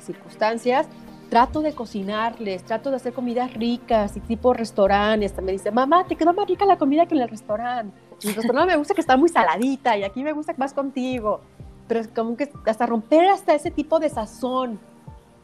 circunstancias, 0.00 0.88
trato 1.28 1.60
de 1.60 1.72
cocinarles, 1.72 2.62
trato 2.64 2.90
de 2.90 2.96
hacer 2.96 3.12
comidas 3.12 3.52
ricas 3.54 4.16
y 4.16 4.20
tipo 4.20 4.52
restaurantes. 4.52 5.34
Me 5.42 5.52
dice, 5.52 5.70
mamá, 5.70 6.04
te 6.06 6.16
quedó 6.16 6.32
más 6.32 6.48
rica 6.48 6.64
la 6.64 6.78
comida 6.78 7.06
que 7.06 7.14
en 7.14 7.22
el 7.22 7.28
restaurante. 7.28 7.96
En 8.22 8.30
el 8.30 8.34
restaurante 8.36 8.72
me 8.72 8.78
gusta 8.78 8.94
que 8.94 9.00
está 9.00 9.16
muy 9.16 9.28
saladita 9.28 9.96
y 9.96 10.04
aquí 10.04 10.22
me 10.22 10.32
gusta 10.32 10.54
más 10.56 10.72
contigo. 10.72 11.40
Pero 11.88 12.00
es 12.00 12.08
como 12.08 12.36
que 12.36 12.50
hasta 12.66 12.86
romper 12.86 13.28
hasta 13.28 13.54
ese 13.54 13.70
tipo 13.70 13.98
de 13.98 14.08
sazón 14.08 14.78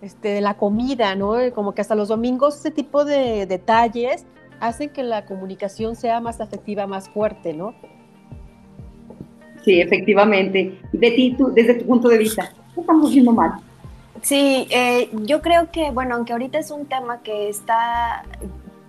este, 0.01 0.29
de 0.29 0.41
la 0.41 0.55
comida, 0.55 1.15
¿no? 1.15 1.35
Como 1.55 1.73
que 1.73 1.81
hasta 1.81 1.95
los 1.95 2.09
domingos 2.09 2.57
ese 2.57 2.71
tipo 2.71 3.05
de 3.05 3.47
detalles 3.47 4.27
hacen 4.61 4.91
que 4.91 5.03
la 5.03 5.25
comunicación 5.27 5.97
sea 5.97 6.21
más 6.21 6.41
afectiva, 6.41 6.87
más 6.87 7.09
fuerte, 7.09 7.53
¿no? 7.53 7.75
Sí, 9.65 9.81
efectivamente. 9.81 10.79
Betty, 10.93 11.35
tú, 11.37 11.53
desde 11.53 11.75
tu 11.75 11.87
punto 11.87 12.09
de 12.09 12.19
vista, 12.19 12.53
¿qué 12.75 12.81
estamos 12.81 13.11
haciendo 13.11 13.33
mal? 13.33 13.53
Sí, 14.23 14.69
eh, 14.71 15.11
yo 15.13 15.43
creo 15.43 15.71
que, 15.71 15.91
bueno, 15.91 16.15
aunque 16.15 16.33
ahorita 16.33 16.59
es 16.59 16.71
un 16.71 16.87
tema 16.87 17.23
que 17.23 17.49
está, 17.49 18.25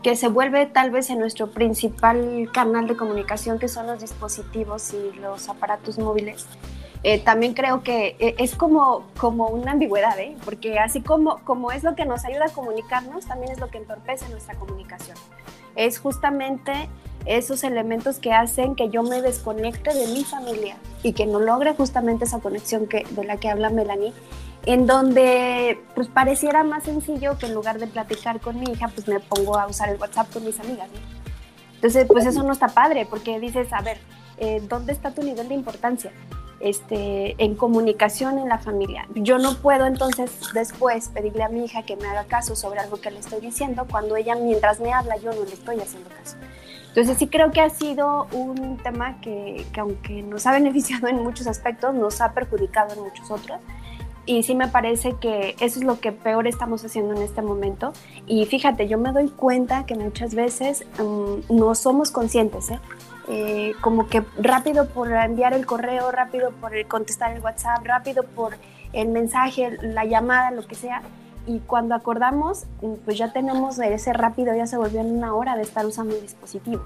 que 0.04 0.16
se 0.16 0.28
vuelve 0.28 0.68
tal 0.68 0.92
vez 0.92 1.10
en 1.10 1.20
nuestro 1.20 1.50
principal 1.50 2.50
canal 2.54 2.88
de 2.88 2.96
comunicación, 2.96 3.58
que 3.58 3.68
son 3.68 3.88
los 3.88 4.00
dispositivos 4.00 4.94
y 4.94 5.18
los 5.20 5.50
aparatos 5.50 5.98
móviles, 5.98 6.48
eh, 7.02 7.20
también 7.20 7.54
creo 7.54 7.84
que 7.84 8.16
eh, 8.20 8.36
es 8.38 8.56
como, 8.56 9.08
como 9.18 9.48
una 9.48 9.72
ambigüedad, 9.72 10.18
¿eh? 10.20 10.38
porque 10.46 10.80
así 10.80 11.02
como, 11.02 11.40
como 11.40 11.72
es 11.72 11.84
lo 11.84 11.96
que 11.96 12.06
nos 12.06 12.24
ayuda 12.24 12.46
a 12.46 12.50
comunicarnos, 12.50 13.26
también 13.26 13.52
es 13.52 13.60
lo 13.60 13.70
que 13.70 13.80
entorpece 13.80 14.30
nuestra 14.30 14.56
comunicación. 14.56 15.18
Es 15.76 16.00
justamente 16.00 16.90
esos 17.26 17.64
elementos 17.64 18.20
que 18.20 18.34
hacen 18.34 18.76
que 18.76 18.90
yo 18.90 19.04
me 19.04 19.22
desconecte 19.22 19.94
de 19.94 20.08
mi 20.08 20.24
familia 20.24 20.78
y 21.04 21.14
que 21.14 21.26
no 21.26 21.40
logre 21.40 21.74
justamente 21.74 22.26
esa 22.26 22.40
conexión 22.40 22.88
que, 22.88 23.06
de 23.12 23.24
la 23.24 23.38
que 23.38 23.50
habla 23.50 23.70
Melanie 23.70 24.14
en 24.66 24.88
donde 24.88 25.80
pues 25.96 26.08
pareciera 26.08 26.64
más 26.64 26.84
sencillo 26.84 27.38
que 27.38 27.48
en 27.48 27.54
lugar 27.54 27.80
de 27.80 27.88
platicar 27.88 28.40
con 28.40 28.60
mi 28.60 28.72
hija, 28.72 28.88
pues 28.88 29.08
me 29.08 29.20
pongo 29.20 29.58
a 29.58 29.68
usar 29.68 29.90
el 29.90 30.00
WhatsApp 30.00 30.32
con 30.32 30.46
mis 30.46 30.60
amigas. 30.60 30.88
Entonces, 31.76 32.08
pues 32.08 32.26
eso 32.26 32.44
no 32.44 32.54
está 32.54 32.70
padre, 32.70 33.06
porque 33.06 33.40
dices, 33.40 33.74
a 33.74 33.82
ver, 33.82 33.98
eh, 34.38 34.62
¿dónde 34.70 34.94
está 34.94 35.12
tu 35.12 35.22
nivel 35.22 35.50
de 35.50 35.56
importancia? 35.56 36.12
Este, 36.62 37.36
en 37.44 37.56
comunicación 37.56 38.40
en 38.40 38.48
la 38.48 38.58
familia. 38.58 39.06
Yo 39.16 39.38
no 39.38 39.58
puedo 39.58 39.86
entonces 39.86 40.32
después 40.54 41.10
pedirle 41.10 41.44
a 41.44 41.50
mi 41.50 41.66
hija 41.66 41.84
que 41.84 41.98
me 41.98 42.08
haga 42.08 42.24
caso 42.24 42.56
sobre 42.56 42.80
algo 42.80 43.02
que 43.02 43.12
le 43.12 43.20
estoy 43.20 43.42
diciendo 43.42 43.86
cuando 43.92 44.16
ella 44.16 44.36
mientras 44.36 44.80
me 44.80 44.94
habla 44.94 45.18
yo 45.18 45.34
no 45.34 45.44
le 45.44 45.54
estoy 45.54 45.82
haciendo 45.82 46.10
caso. 46.10 46.38
Entonces 46.94 47.18
sí 47.18 47.28
creo 47.28 47.52
que 47.52 47.60
ha 47.60 47.72
sido 47.72 48.28
un 48.34 48.78
tema 48.78 49.20
que, 49.20 49.66
que 49.74 49.80
aunque 49.80 50.22
nos 50.22 50.46
ha 50.46 50.52
beneficiado 50.52 51.08
en 51.08 51.24
muchos 51.24 51.48
aspectos, 51.48 51.96
nos 51.96 52.22
ha 52.22 52.34
perjudicado 52.34 52.94
en 52.94 53.02
muchos 53.02 53.32
otros 53.32 53.60
y 54.26 54.44
sí 54.44 54.56
me 54.56 54.68
parece 54.68 55.16
que 55.20 55.56
eso 55.60 55.80
es 55.80 55.86
lo 55.86 56.00
que 56.00 56.12
peor 56.12 56.48
estamos 56.48 56.84
haciendo 56.86 57.14
en 57.14 57.22
este 57.22 57.42
momento. 57.42 57.92
Y 58.26 58.46
fíjate, 58.46 58.88
yo 58.88 58.98
me 58.98 59.12
doy 59.12 59.30
cuenta 59.30 59.86
que 59.86 59.96
muchas 59.96 60.34
veces 60.34 60.86
mm, 60.98 61.56
no 61.56 61.76
somos 61.76 62.12
conscientes, 62.12 62.72
¿eh? 62.72 62.80
¿eh? 63.28 63.74
como 63.82 64.08
que 64.08 64.24
rápido 64.38 64.88
por 64.88 65.12
enviar 65.12 65.54
el 65.54 65.66
correo, 65.66 66.10
rápido 66.12 66.52
por 66.52 66.72
contestar 66.88 67.36
el 67.36 67.42
WhatsApp, 67.42 67.84
rápido 67.84 68.24
por 68.24 68.56
el 68.94 69.10
mensaje, 69.10 69.78
la 69.82 70.06
llamada, 70.06 70.52
lo 70.52 70.66
que 70.66 70.76
sea. 70.76 71.02
Y 71.46 71.60
cuando 71.60 71.96
acordamos, 71.96 72.66
mm, 72.82 72.94
pues 73.06 73.18
ya 73.18 73.34
tenemos 73.34 73.80
ese 73.80 74.14
rápido, 74.14 74.56
ya 74.56 74.68
se 74.68 74.78
volvió 74.78 75.02
en 75.02 75.12
una 75.12 75.34
hora 75.34 75.56
de 75.56 75.64
estar 75.64 75.86
usando 75.86 76.16
el 76.16 76.22
dispositivo. 76.22 76.84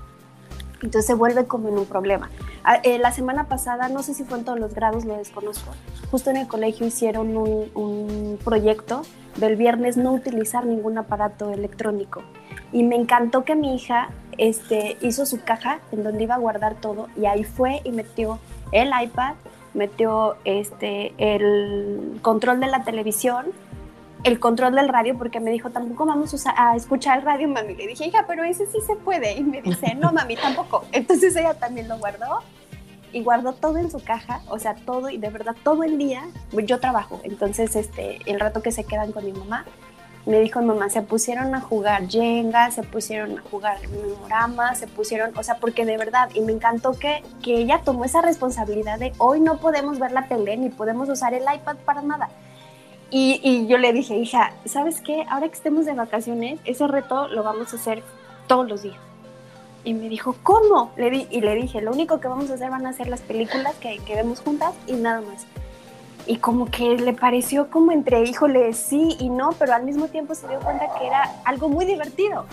Entonces 0.82 1.06
se 1.06 1.14
vuelve 1.16 1.46
como 1.46 1.70
en 1.70 1.78
un 1.78 1.86
problema. 1.86 2.30
Ah, 2.64 2.80
eh, 2.84 3.00
la 3.00 3.12
semana 3.12 3.48
pasada, 3.48 3.90
no 3.90 4.04
sé 4.04 4.14
si 4.14 4.24
fue 4.24 4.38
en 4.38 4.46
todos 4.46 4.60
los 4.60 4.76
grados, 4.76 5.06
lo 5.06 5.18
desconozco, 5.18 5.72
justo 6.12 6.30
en 6.30 6.38
el 6.38 6.48
colegio 6.48 6.86
hicieron 6.86 7.36
un, 7.36 7.72
un 7.74 8.40
proyecto 8.44 9.02
del 9.38 9.56
viernes 9.56 9.98
no 9.98 10.14
utilizar 10.14 10.66
ningún 10.66 10.98
aparato 10.98 11.52
electrónico. 11.52 12.24
Y 12.72 12.84
me 12.84 12.96
encantó 12.96 13.44
que 13.44 13.56
mi 13.56 13.76
hija 13.76 14.10
este, 14.38 14.98
hizo 15.02 15.26
su 15.26 15.42
caja 15.42 15.80
en 15.92 16.04
donde 16.04 16.24
iba 16.24 16.36
a 16.36 16.40
guardar 16.40 16.76
todo 16.76 17.08
y 17.20 17.26
ahí 17.26 17.44
fue 17.44 17.82
y 17.84 17.92
metió 17.92 18.40
el 18.72 18.92
iPad, 19.02 19.36
metió 19.74 20.36
este, 20.44 21.14
el 21.18 22.20
control 22.22 22.60
de 22.60 22.68
la 22.68 22.84
televisión, 22.84 23.48
el 24.24 24.40
control 24.40 24.76
del 24.76 24.90
radio 24.90 25.18
porque 25.18 25.40
me 25.40 25.52
dijo, 25.52 25.70
tampoco 25.70 26.06
vamos 26.06 26.34
a, 26.46 26.76
escuchar 26.76 27.20
el 27.20 27.26
radio, 27.26 27.48
mami. 27.48 27.76
Le 27.76 27.88
dije, 27.88 28.08
hija, 28.08 28.26
pero 28.28 28.44
ese 28.44 28.66
sí 28.68 28.80
se 28.86 28.96
puede. 28.96 29.38
Y 29.38 29.44
me 29.44 29.62
dice, 29.62 29.96
no, 29.96 30.12
mami, 30.12 30.36
tampoco. 30.36 30.86
Entonces 30.92 31.36
ella 31.36 31.54
también 31.54 31.88
lo 31.88 31.98
guardó 31.98 32.40
y 33.14 33.24
guardó 33.24 33.54
todo 33.54 33.78
en 33.78 33.90
su 33.90 34.04
caja, 34.04 34.42
o 34.50 34.60
sea, 34.60 34.76
todo 34.76 35.10
y 35.10 35.18
de 35.18 35.30
verdad 35.30 35.56
todo 35.64 35.84
el 35.84 35.98
día. 35.98 36.28
Yo 36.52 36.80
trabajo, 36.80 37.22
entonces 37.24 37.76
este, 37.76 38.20
el 38.26 38.40
rato 38.40 38.62
que 38.62 38.72
se 38.72 38.84
quedan 38.84 39.14
con 39.14 39.24
mi 39.24 39.32
mamá, 39.32 39.66
me 40.26 40.42
dijo 40.42 40.62
mamá, 40.62 40.90
se 40.90 41.02
pusieron 41.02 41.56
a 41.56 41.62
jugar 41.62 42.10
Jenga, 42.10 42.70
se 42.70 42.84
pusieron 42.84 43.40
a 43.40 43.42
jugar 43.42 43.78
Memorama, 43.88 44.76
se 44.76 44.88
pusieron, 44.88 45.32
o 45.38 45.42
sea, 45.42 45.56
porque 45.56 45.86
de 45.86 45.98
verdad, 45.98 46.30
y 46.34 46.42
me 46.42 46.52
encantó 46.52 47.00
que, 47.00 47.24
que 47.42 47.56
ella 47.60 47.82
tomó 47.84 48.04
esa 48.04 48.22
responsabilidad 48.22 49.00
de 49.00 49.14
hoy 49.20 49.40
no 49.40 49.58
podemos 49.58 50.00
ver 50.00 50.12
la 50.12 50.28
tele 50.28 50.58
ni 50.58 50.70
podemos 50.70 51.08
usar 51.08 51.34
el 51.34 51.44
iPad 51.44 51.78
para 51.86 52.02
nada 52.02 52.30
y, 53.10 53.68
yo 53.68 53.78
le 53.78 53.94
dije, 53.94 54.18
hija, 54.18 54.52
¿sabes 54.66 55.00
qué? 55.02 55.26
Ahora 55.30 55.48
que 55.48 55.54
estemos 55.54 55.86
de 55.86 55.94
vacaciones, 55.94 56.60
ese 56.66 56.88
reto 56.88 57.28
lo 57.30 57.44
vamos 57.44 57.74
a 57.74 57.78
hacer 57.78 58.04
todos 58.48 58.68
los 58.68 58.84
días. 58.84 58.98
Y 59.86 59.94
me 59.94 60.10
dijo, 60.10 60.36
¿cómo? 60.44 60.92
Le 60.98 61.10
di, 61.10 61.28
y 61.32 61.40
le 61.40 61.56
dije, 61.56 61.82
lo 61.82 61.92
único 61.92 62.20
que 62.20 62.28
vamos 62.28 62.52
a 62.52 62.56
hacer 62.56 62.70
van 62.70 62.86
a 62.86 62.92
ser 62.92 63.08
las 63.08 63.22
películas 63.22 63.76
que, 63.76 64.00
que 64.00 64.16
vemos 64.16 64.42
juntas 64.42 64.74
y 64.88 64.94
nada 64.94 65.22
más. 65.22 65.46
Y 66.26 66.38
como 66.38 66.66
que 66.66 66.98
le 66.98 67.14
pareció 67.14 67.70
como 67.70 67.94
entre, 67.94 68.22
híjole, 68.24 68.74
sí 68.74 69.16
y 69.20 69.30
no, 69.30 69.52
pero 69.58 69.74
al 69.74 69.86
mismo 69.86 70.10
tiempo 70.10 70.36
se 70.36 70.46
dio 70.50 70.60
cuenta 70.60 70.88
que 71.00 71.08
era 71.08 71.32
algo 71.46 71.70
muy 71.70 71.86
divertido. 71.86 72.46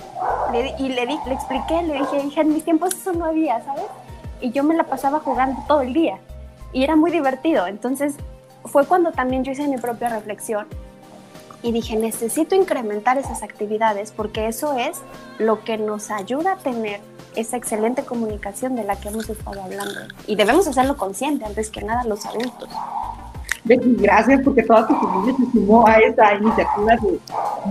y 0.79 0.89
le, 0.91 1.07
di, 1.07 1.19
le 1.27 1.35
expliqué, 1.35 1.83
le 1.83 1.95
dije, 1.95 2.25
hija, 2.25 2.43
en 2.43 2.55
mis 2.55 2.63
tiempos 2.63 2.95
eso 2.95 3.13
no 3.13 3.25
había, 3.25 3.61
¿sabes? 3.65 3.87
Y 4.41 4.53
yo 4.53 4.63
me 4.63 4.77
la 4.77 4.85
pasaba 4.85 5.19
jugando 5.19 5.61
todo 5.67 5.81
el 5.81 5.93
día. 5.93 6.21
Y 6.73 6.85
era 6.85 6.95
muy 6.95 7.11
divertido. 7.11 7.67
Entonces 7.67 8.15
fue 8.65 8.87
cuando 8.87 9.13
también 9.13 9.45
yo 9.45 9.53
hice 9.53 9.67
mi 9.69 9.77
propia 9.77 10.09
reflexión 10.09 10.67
y 11.63 11.73
dije, 11.73 11.97
necesito 11.97 12.55
incrementar 12.55 13.17
esas 13.17 13.43
actividades 13.43 14.13
porque 14.13 14.49
eso 14.49 14.75
es 14.75 15.01
lo 15.39 15.65
que 15.65 15.79
nos 15.79 16.11
ayuda 16.11 16.53
a 16.53 16.57
tener 16.57 17.01
esa 17.37 17.57
excelente 17.57 18.05
comunicación 18.05 18.77
de 18.77 18.85
la 18.85 18.97
que 18.97 19.09
hemos 19.09 19.29
estado 19.29 19.63
hablando. 19.63 20.01
Y 20.27 20.37
debemos 20.37 20.67
hacerlo 20.67 20.97
consciente 20.97 21.45
antes 21.45 21.71
que 21.71 21.83
nada 21.83 22.05
los 22.05 22.25
adultos. 22.27 22.69
Becky, 23.65 23.97
gracias 23.97 24.43
porque 24.45 24.63
toda 24.63 24.87
tu 24.87 24.95
familia 24.95 25.35
se 25.39 25.53
sumó 25.53 25.87
a 25.87 25.95
esta 25.95 26.35
iniciativa 26.35 26.97
de 26.97 27.19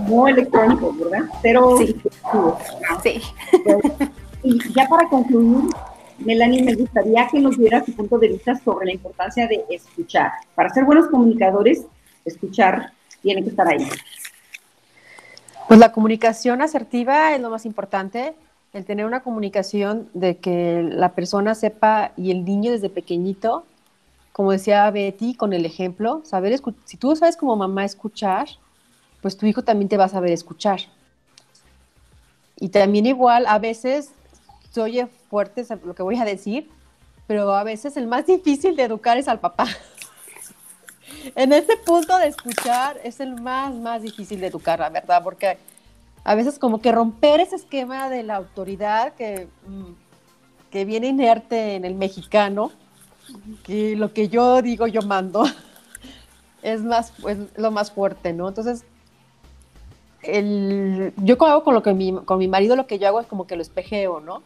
no 0.08 0.26
electrónico, 0.26 0.92
¿verdad? 0.98 1.28
Pero 1.40 1.78
sí. 1.78 1.96
sí. 3.02 3.22
y 4.42 4.72
ya 4.74 4.88
para 4.88 5.08
concluir, 5.08 5.70
Melanie, 6.24 6.62
me 6.62 6.74
gustaría 6.74 7.28
que 7.28 7.40
nos 7.40 7.58
diera 7.58 7.84
su 7.84 7.94
punto 7.94 8.18
de 8.18 8.28
vista 8.28 8.54
sobre 8.56 8.86
la 8.86 8.92
importancia 8.92 9.46
de 9.46 9.64
escuchar. 9.68 10.32
Para 10.54 10.70
ser 10.70 10.84
buenos 10.84 11.08
comunicadores, 11.08 11.84
escuchar 12.24 12.92
tiene 13.22 13.42
que 13.42 13.50
estar 13.50 13.66
ahí. 13.68 13.86
Pues 15.68 15.78
la 15.80 15.92
comunicación 15.92 16.62
asertiva 16.62 17.34
es 17.34 17.40
lo 17.40 17.50
más 17.50 17.66
importante, 17.66 18.34
el 18.72 18.84
tener 18.84 19.06
una 19.06 19.22
comunicación 19.22 20.08
de 20.14 20.38
que 20.38 20.82
la 20.82 21.14
persona 21.14 21.54
sepa 21.54 22.12
y 22.16 22.30
el 22.30 22.44
niño 22.44 22.72
desde 22.72 22.90
pequeñito, 22.90 23.64
como 24.32 24.52
decía 24.52 24.90
Betty 24.90 25.34
con 25.34 25.52
el 25.52 25.64
ejemplo, 25.64 26.22
saber 26.24 26.58
si 26.84 26.96
tú 26.96 27.14
sabes 27.16 27.36
como 27.36 27.54
mamá 27.56 27.84
escuchar, 27.84 28.48
pues 29.22 29.36
tu 29.36 29.46
hijo 29.46 29.62
también 29.62 29.88
te 29.88 29.96
va 29.96 30.04
a 30.04 30.08
saber 30.08 30.32
escuchar. 30.32 30.80
Y 32.56 32.68
también 32.68 33.06
igual, 33.06 33.46
a 33.46 33.58
veces 33.58 34.10
se 34.74 34.80
oye 34.80 35.06
fuerte 35.30 35.64
lo 35.84 35.94
que 35.94 36.02
voy 36.02 36.18
a 36.18 36.24
decir, 36.24 36.68
pero 37.28 37.54
a 37.54 37.62
veces 37.62 37.96
el 37.96 38.08
más 38.08 38.26
difícil 38.26 38.74
de 38.74 38.82
educar 38.82 39.16
es 39.16 39.28
al 39.28 39.38
papá. 39.38 39.68
en 41.36 41.52
este 41.52 41.76
punto 41.76 42.18
de 42.18 42.26
escuchar 42.26 43.00
es 43.04 43.20
el 43.20 43.40
más, 43.40 43.72
más 43.72 44.02
difícil 44.02 44.40
de 44.40 44.48
educar, 44.48 44.80
la 44.80 44.90
verdad, 44.90 45.22
porque 45.22 45.58
a 46.24 46.34
veces 46.34 46.58
como 46.58 46.80
que 46.80 46.90
romper 46.90 47.38
ese 47.38 47.54
esquema 47.54 48.10
de 48.10 48.24
la 48.24 48.34
autoridad 48.34 49.14
que, 49.14 49.46
mm, 49.68 49.92
que 50.72 50.84
viene 50.84 51.06
inerte 51.06 51.76
en 51.76 51.84
el 51.84 51.94
mexicano, 51.94 52.72
que 53.62 53.94
lo 53.94 54.12
que 54.12 54.28
yo 54.28 54.60
digo 54.60 54.88
yo 54.88 55.02
mando, 55.02 55.44
es 56.62 56.82
más 56.82 57.12
es 57.28 57.38
lo 57.56 57.70
más 57.70 57.92
fuerte, 57.92 58.32
¿no? 58.32 58.48
Entonces, 58.48 58.84
el, 60.22 61.12
yo 61.18 61.36
hago 61.44 61.62
con 61.62 61.74
lo 61.74 61.82
que 61.84 61.94
mi, 61.94 62.12
con 62.24 62.38
mi 62.38 62.48
marido 62.48 62.74
lo 62.74 62.88
que 62.88 62.98
yo 62.98 63.06
hago 63.06 63.20
es 63.20 63.26
como 63.28 63.46
que 63.46 63.54
lo 63.54 63.62
espejeo, 63.62 64.18
¿no? 64.18 64.42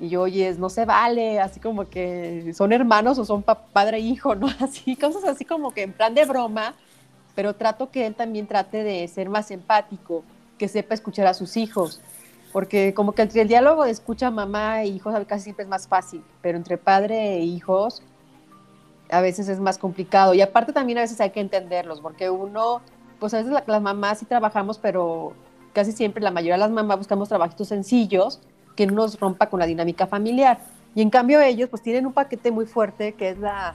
Y 0.00 0.14
oye, 0.14 0.54
no 0.58 0.68
se 0.68 0.84
vale, 0.84 1.40
así 1.40 1.58
como 1.58 1.88
que 1.88 2.52
son 2.54 2.72
hermanos 2.72 3.18
o 3.18 3.24
son 3.24 3.42
padre 3.42 3.96
e 3.96 4.00
hijo, 4.00 4.34
¿no? 4.36 4.46
Así, 4.60 4.94
cosas 4.94 5.24
así 5.24 5.44
como 5.44 5.72
que 5.72 5.82
en 5.82 5.92
plan 5.92 6.14
de 6.14 6.24
broma, 6.24 6.74
pero 7.34 7.54
trato 7.54 7.90
que 7.90 8.06
él 8.06 8.14
también 8.14 8.46
trate 8.46 8.84
de 8.84 9.06
ser 9.08 9.28
más 9.28 9.50
empático, 9.50 10.22
que 10.56 10.68
sepa 10.68 10.94
escuchar 10.94 11.26
a 11.26 11.34
sus 11.34 11.56
hijos, 11.56 12.00
porque 12.52 12.94
como 12.94 13.12
que 13.12 13.22
entre 13.22 13.42
el 13.42 13.48
diálogo 13.48 13.84
de 13.84 13.90
escucha 13.90 14.30
mamá 14.30 14.82
e 14.82 14.86
hijos 14.86 15.14
casi 15.26 15.44
siempre 15.44 15.64
es 15.64 15.68
más 15.68 15.88
fácil, 15.88 16.22
pero 16.42 16.56
entre 16.56 16.78
padre 16.78 17.36
e 17.36 17.40
hijos 17.40 18.02
a 19.10 19.20
veces 19.20 19.48
es 19.48 19.58
más 19.58 19.78
complicado. 19.78 20.34
Y 20.34 20.42
aparte 20.42 20.72
también 20.72 20.98
a 20.98 21.02
veces 21.02 21.20
hay 21.20 21.30
que 21.30 21.40
entenderlos, 21.40 22.00
porque 22.00 22.30
uno, 22.30 22.82
pues 23.18 23.34
a 23.34 23.38
veces 23.38 23.52
las 23.66 23.82
mamás 23.82 24.20
sí 24.20 24.26
trabajamos, 24.26 24.78
pero 24.78 25.32
casi 25.72 25.90
siempre 25.90 26.22
la 26.22 26.30
mayoría 26.30 26.54
de 26.54 26.60
las 26.60 26.70
mamás 26.70 26.98
buscamos 26.98 27.28
trabajitos 27.28 27.68
sencillos 27.68 28.40
que 28.78 28.86
no 28.86 28.92
nos 28.92 29.18
rompa 29.18 29.50
con 29.50 29.58
la 29.58 29.66
dinámica 29.66 30.06
familiar. 30.06 30.60
Y 30.94 31.02
en 31.02 31.10
cambio 31.10 31.40
ellos 31.40 31.68
pues 31.68 31.82
tienen 31.82 32.06
un 32.06 32.12
paquete 32.12 32.52
muy 32.52 32.64
fuerte 32.64 33.14
que 33.14 33.30
es 33.30 33.38
la 33.40 33.74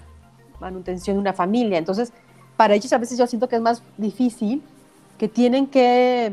manutención 0.61 1.17
de 1.17 1.19
una 1.19 1.33
familia. 1.33 1.77
Entonces, 1.77 2.13
para 2.55 2.73
ellos 2.73 2.93
a 2.93 2.97
veces 2.97 3.17
yo 3.17 3.27
siento 3.27 3.49
que 3.49 3.57
es 3.57 3.61
más 3.61 3.83
difícil, 3.97 4.63
que 5.17 5.27
tienen 5.27 5.67
que 5.67 6.31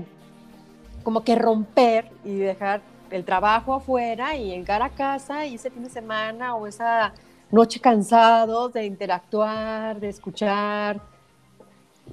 como 1.02 1.24
que 1.24 1.34
romper 1.34 2.12
y 2.24 2.36
dejar 2.36 2.80
el 3.10 3.24
trabajo 3.24 3.74
afuera 3.74 4.36
y 4.36 4.50
llegar 4.50 4.82
a 4.82 4.90
casa 4.90 5.46
y 5.46 5.56
ese 5.56 5.70
fin 5.70 5.82
de 5.82 5.90
semana 5.90 6.54
o 6.54 6.68
esa 6.68 7.12
noche 7.50 7.80
cansados 7.80 8.72
de 8.72 8.86
interactuar, 8.86 9.98
de 9.98 10.10
escuchar 10.10 11.00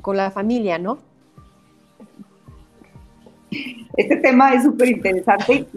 con 0.01 0.17
la 0.17 0.31
familia, 0.31 0.79
¿no? 0.79 0.97
Este 3.95 4.15
tema 4.15 4.55
es 4.55 4.63
súper 4.63 4.87
interesante 4.87 5.67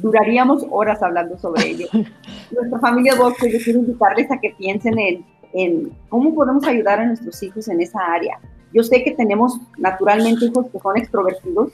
duraríamos 0.00 0.66
horas 0.70 1.02
hablando 1.02 1.38
sobre 1.38 1.68
ello. 1.68 1.86
Nuestra 2.50 2.78
familia 2.80 3.14
Bosque, 3.16 3.50
yo 3.50 3.58
quiero 3.62 3.80
invitarles 3.80 4.30
a 4.30 4.38
que 4.38 4.50
piensen 4.50 4.98
en, 4.98 5.24
en 5.52 5.92
cómo 6.08 6.34
podemos 6.34 6.64
ayudar 6.66 7.00
a 7.00 7.06
nuestros 7.06 7.42
hijos 7.42 7.68
en 7.68 7.80
esa 7.80 8.00
área. 8.12 8.38
Yo 8.72 8.82
sé 8.82 9.02
que 9.02 9.12
tenemos 9.12 9.58
naturalmente 9.78 10.44
hijos 10.44 10.66
que 10.70 10.78
son 10.78 10.96
extrovertidos 10.96 11.72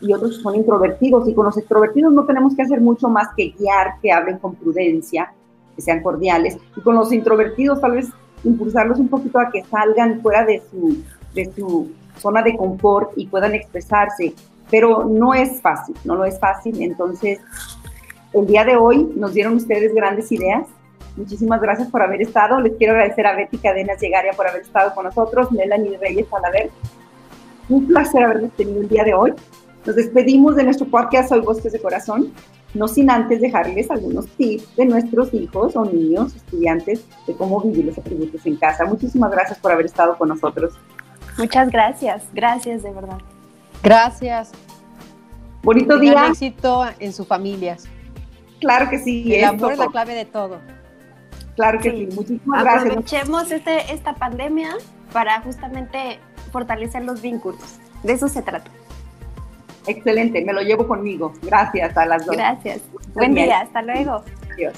y 0.00 0.12
otros 0.12 0.36
que 0.36 0.42
son 0.42 0.54
introvertidos, 0.54 1.28
y 1.28 1.34
con 1.34 1.44
los 1.44 1.56
extrovertidos 1.58 2.12
no 2.12 2.24
tenemos 2.24 2.54
que 2.54 2.62
hacer 2.62 2.80
mucho 2.80 3.08
más 3.08 3.28
que 3.36 3.50
guiar, 3.58 3.94
que 4.00 4.12
hablen 4.12 4.38
con 4.38 4.54
prudencia, 4.54 5.32
que 5.74 5.82
sean 5.82 6.02
cordiales, 6.02 6.56
y 6.76 6.80
con 6.80 6.94
los 6.94 7.12
introvertidos 7.12 7.80
tal 7.80 7.92
vez 7.92 8.08
impulsarlos 8.44 9.00
un 9.00 9.08
poquito 9.08 9.40
a 9.40 9.50
que 9.50 9.64
salgan 9.64 10.20
fuera 10.22 10.44
de 10.44 10.62
su, 10.70 11.02
de 11.34 11.52
su 11.52 11.90
zona 12.16 12.42
de 12.42 12.56
confort 12.56 13.10
y 13.16 13.26
puedan 13.26 13.54
expresarse 13.54 14.34
pero 14.70 15.04
no 15.04 15.34
es 15.34 15.60
fácil, 15.60 15.94
no 16.04 16.14
lo 16.14 16.24
es 16.24 16.38
fácil. 16.38 16.82
Entonces, 16.82 17.40
el 18.32 18.46
día 18.46 18.64
de 18.64 18.76
hoy 18.76 19.10
nos 19.16 19.34
dieron 19.34 19.54
ustedes 19.54 19.94
grandes 19.94 20.30
ideas. 20.32 20.66
Muchísimas 21.16 21.60
gracias 21.60 21.88
por 21.88 22.02
haber 22.02 22.22
estado. 22.22 22.60
Les 22.60 22.76
quiero 22.76 22.92
agradecer 22.92 23.26
a 23.26 23.34
Betty 23.34 23.58
Cadenas 23.58 24.00
Llegaria 24.00 24.32
por 24.32 24.46
haber 24.46 24.62
estado 24.62 24.94
con 24.94 25.04
nosotros, 25.04 25.50
Melanie 25.50 25.98
Reyes 25.98 26.26
ver. 26.52 26.70
Un 27.68 27.86
placer 27.86 28.22
haberles 28.22 28.52
tenido 28.52 28.80
el 28.80 28.88
día 28.88 29.04
de 29.04 29.14
hoy. 29.14 29.34
Nos 29.84 29.96
despedimos 29.96 30.56
de 30.56 30.64
nuestro 30.64 30.86
podcast 30.86 31.30
Soy 31.30 31.40
Bosques 31.40 31.72
de 31.72 31.80
Corazón, 31.80 32.32
no 32.74 32.88
sin 32.88 33.10
antes 33.10 33.40
dejarles 33.40 33.90
algunos 33.90 34.26
tips 34.28 34.76
de 34.76 34.84
nuestros 34.84 35.32
hijos 35.32 35.74
o 35.76 35.84
niños, 35.84 36.36
estudiantes, 36.36 37.04
de 37.26 37.34
cómo 37.34 37.60
vivir 37.60 37.86
los 37.86 37.98
atributos 37.98 38.44
en 38.44 38.56
casa. 38.56 38.84
Muchísimas 38.84 39.30
gracias 39.30 39.58
por 39.58 39.72
haber 39.72 39.86
estado 39.86 40.16
con 40.18 40.28
nosotros. 40.28 40.74
Muchas 41.38 41.70
gracias, 41.70 42.24
gracias 42.34 42.82
de 42.82 42.92
verdad. 42.92 43.18
Gracias. 43.82 44.52
Bonito 45.62 45.98
día. 45.98 46.28
éxito 46.28 46.84
en 46.98 47.12
sus 47.12 47.26
familias. 47.26 47.84
Claro 48.60 48.90
que 48.90 48.98
sí. 48.98 49.34
El 49.34 49.44
amor 49.44 49.72
es 49.72 49.78
la 49.78 49.88
clave 49.88 50.14
de 50.14 50.24
todo. 50.24 50.58
Claro 51.56 51.80
que 51.80 51.90
sí. 51.90 52.08
Muchísimas 52.14 52.62
gracias. 52.62 52.84
Aprovechemos 52.86 53.50
este, 53.50 53.92
esta 53.92 54.14
pandemia 54.14 54.76
para 55.12 55.40
justamente 55.42 56.18
fortalecer 56.52 57.04
los 57.04 57.20
vínculos. 57.20 57.78
De 58.02 58.12
eso 58.12 58.28
se 58.28 58.42
trata. 58.42 58.70
Excelente, 59.86 60.44
me 60.44 60.52
lo 60.52 60.60
llevo 60.60 60.86
conmigo. 60.86 61.32
Gracias 61.42 61.96
a 61.96 62.06
las 62.06 62.26
dos. 62.26 62.36
Gracias. 62.36 62.82
Buen 63.14 63.34
día, 63.34 63.60
hasta 63.60 63.82
luego. 63.82 64.22
Adiós. 64.52 64.74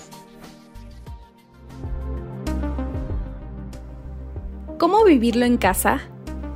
¿Cómo 4.78 5.04
vivirlo 5.04 5.44
en 5.44 5.58
casa? 5.58 6.00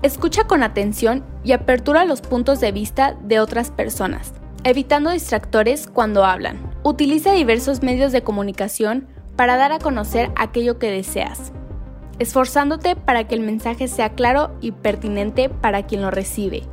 Escucha 0.04 0.44
con 0.44 0.62
atención 0.62 1.24
y 1.44 1.52
apertura 1.52 2.04
los 2.04 2.20
puntos 2.20 2.60
de 2.60 2.72
vista 2.72 3.16
de 3.22 3.40
otras 3.40 3.70
personas, 3.70 4.34
evitando 4.62 5.08
distractores 5.08 5.86
cuando 5.86 6.26
hablan. 6.26 6.58
Utiliza 6.82 7.32
diversos 7.32 7.82
medios 7.82 8.12
de 8.12 8.22
comunicación 8.22 9.08
para 9.34 9.56
dar 9.56 9.72
a 9.72 9.78
conocer 9.78 10.30
aquello 10.36 10.78
que 10.78 10.90
deseas, 10.90 11.52
esforzándote 12.18 12.96
para 12.96 13.26
que 13.26 13.34
el 13.34 13.40
mensaje 13.40 13.88
sea 13.88 14.10
claro 14.10 14.50
y 14.60 14.72
pertinente 14.72 15.48
para 15.48 15.86
quien 15.86 16.02
lo 16.02 16.10
recibe. 16.10 16.64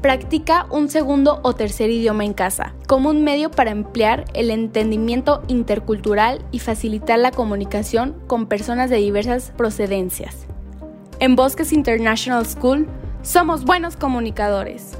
Practica 0.00 0.66
un 0.70 0.88
segundo 0.88 1.40
o 1.42 1.52
tercer 1.52 1.90
idioma 1.90 2.24
en 2.24 2.32
casa, 2.32 2.72
como 2.86 3.10
un 3.10 3.22
medio 3.22 3.50
para 3.50 3.70
emplear 3.70 4.24
el 4.32 4.50
entendimiento 4.50 5.42
intercultural 5.48 6.42
y 6.52 6.60
facilitar 6.60 7.18
la 7.18 7.32
comunicación 7.32 8.16
con 8.26 8.46
personas 8.46 8.88
de 8.88 8.96
diversas 8.96 9.52
procedencias. 9.58 10.46
En 11.22 11.36
Bosques 11.36 11.70
International 11.74 12.46
School 12.46 12.88
somos 13.22 13.66
buenos 13.66 13.94
comunicadores. 13.94 14.92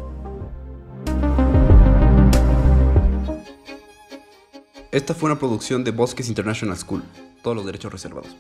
Esta 4.92 5.14
fue 5.14 5.30
una 5.30 5.38
producción 5.38 5.82
de 5.82 5.92
Bosques 5.92 6.28
International 6.28 6.76
School. 6.76 7.02
Todos 7.42 7.56
los 7.56 7.64
derechos 7.64 7.90
reservados. 7.90 8.36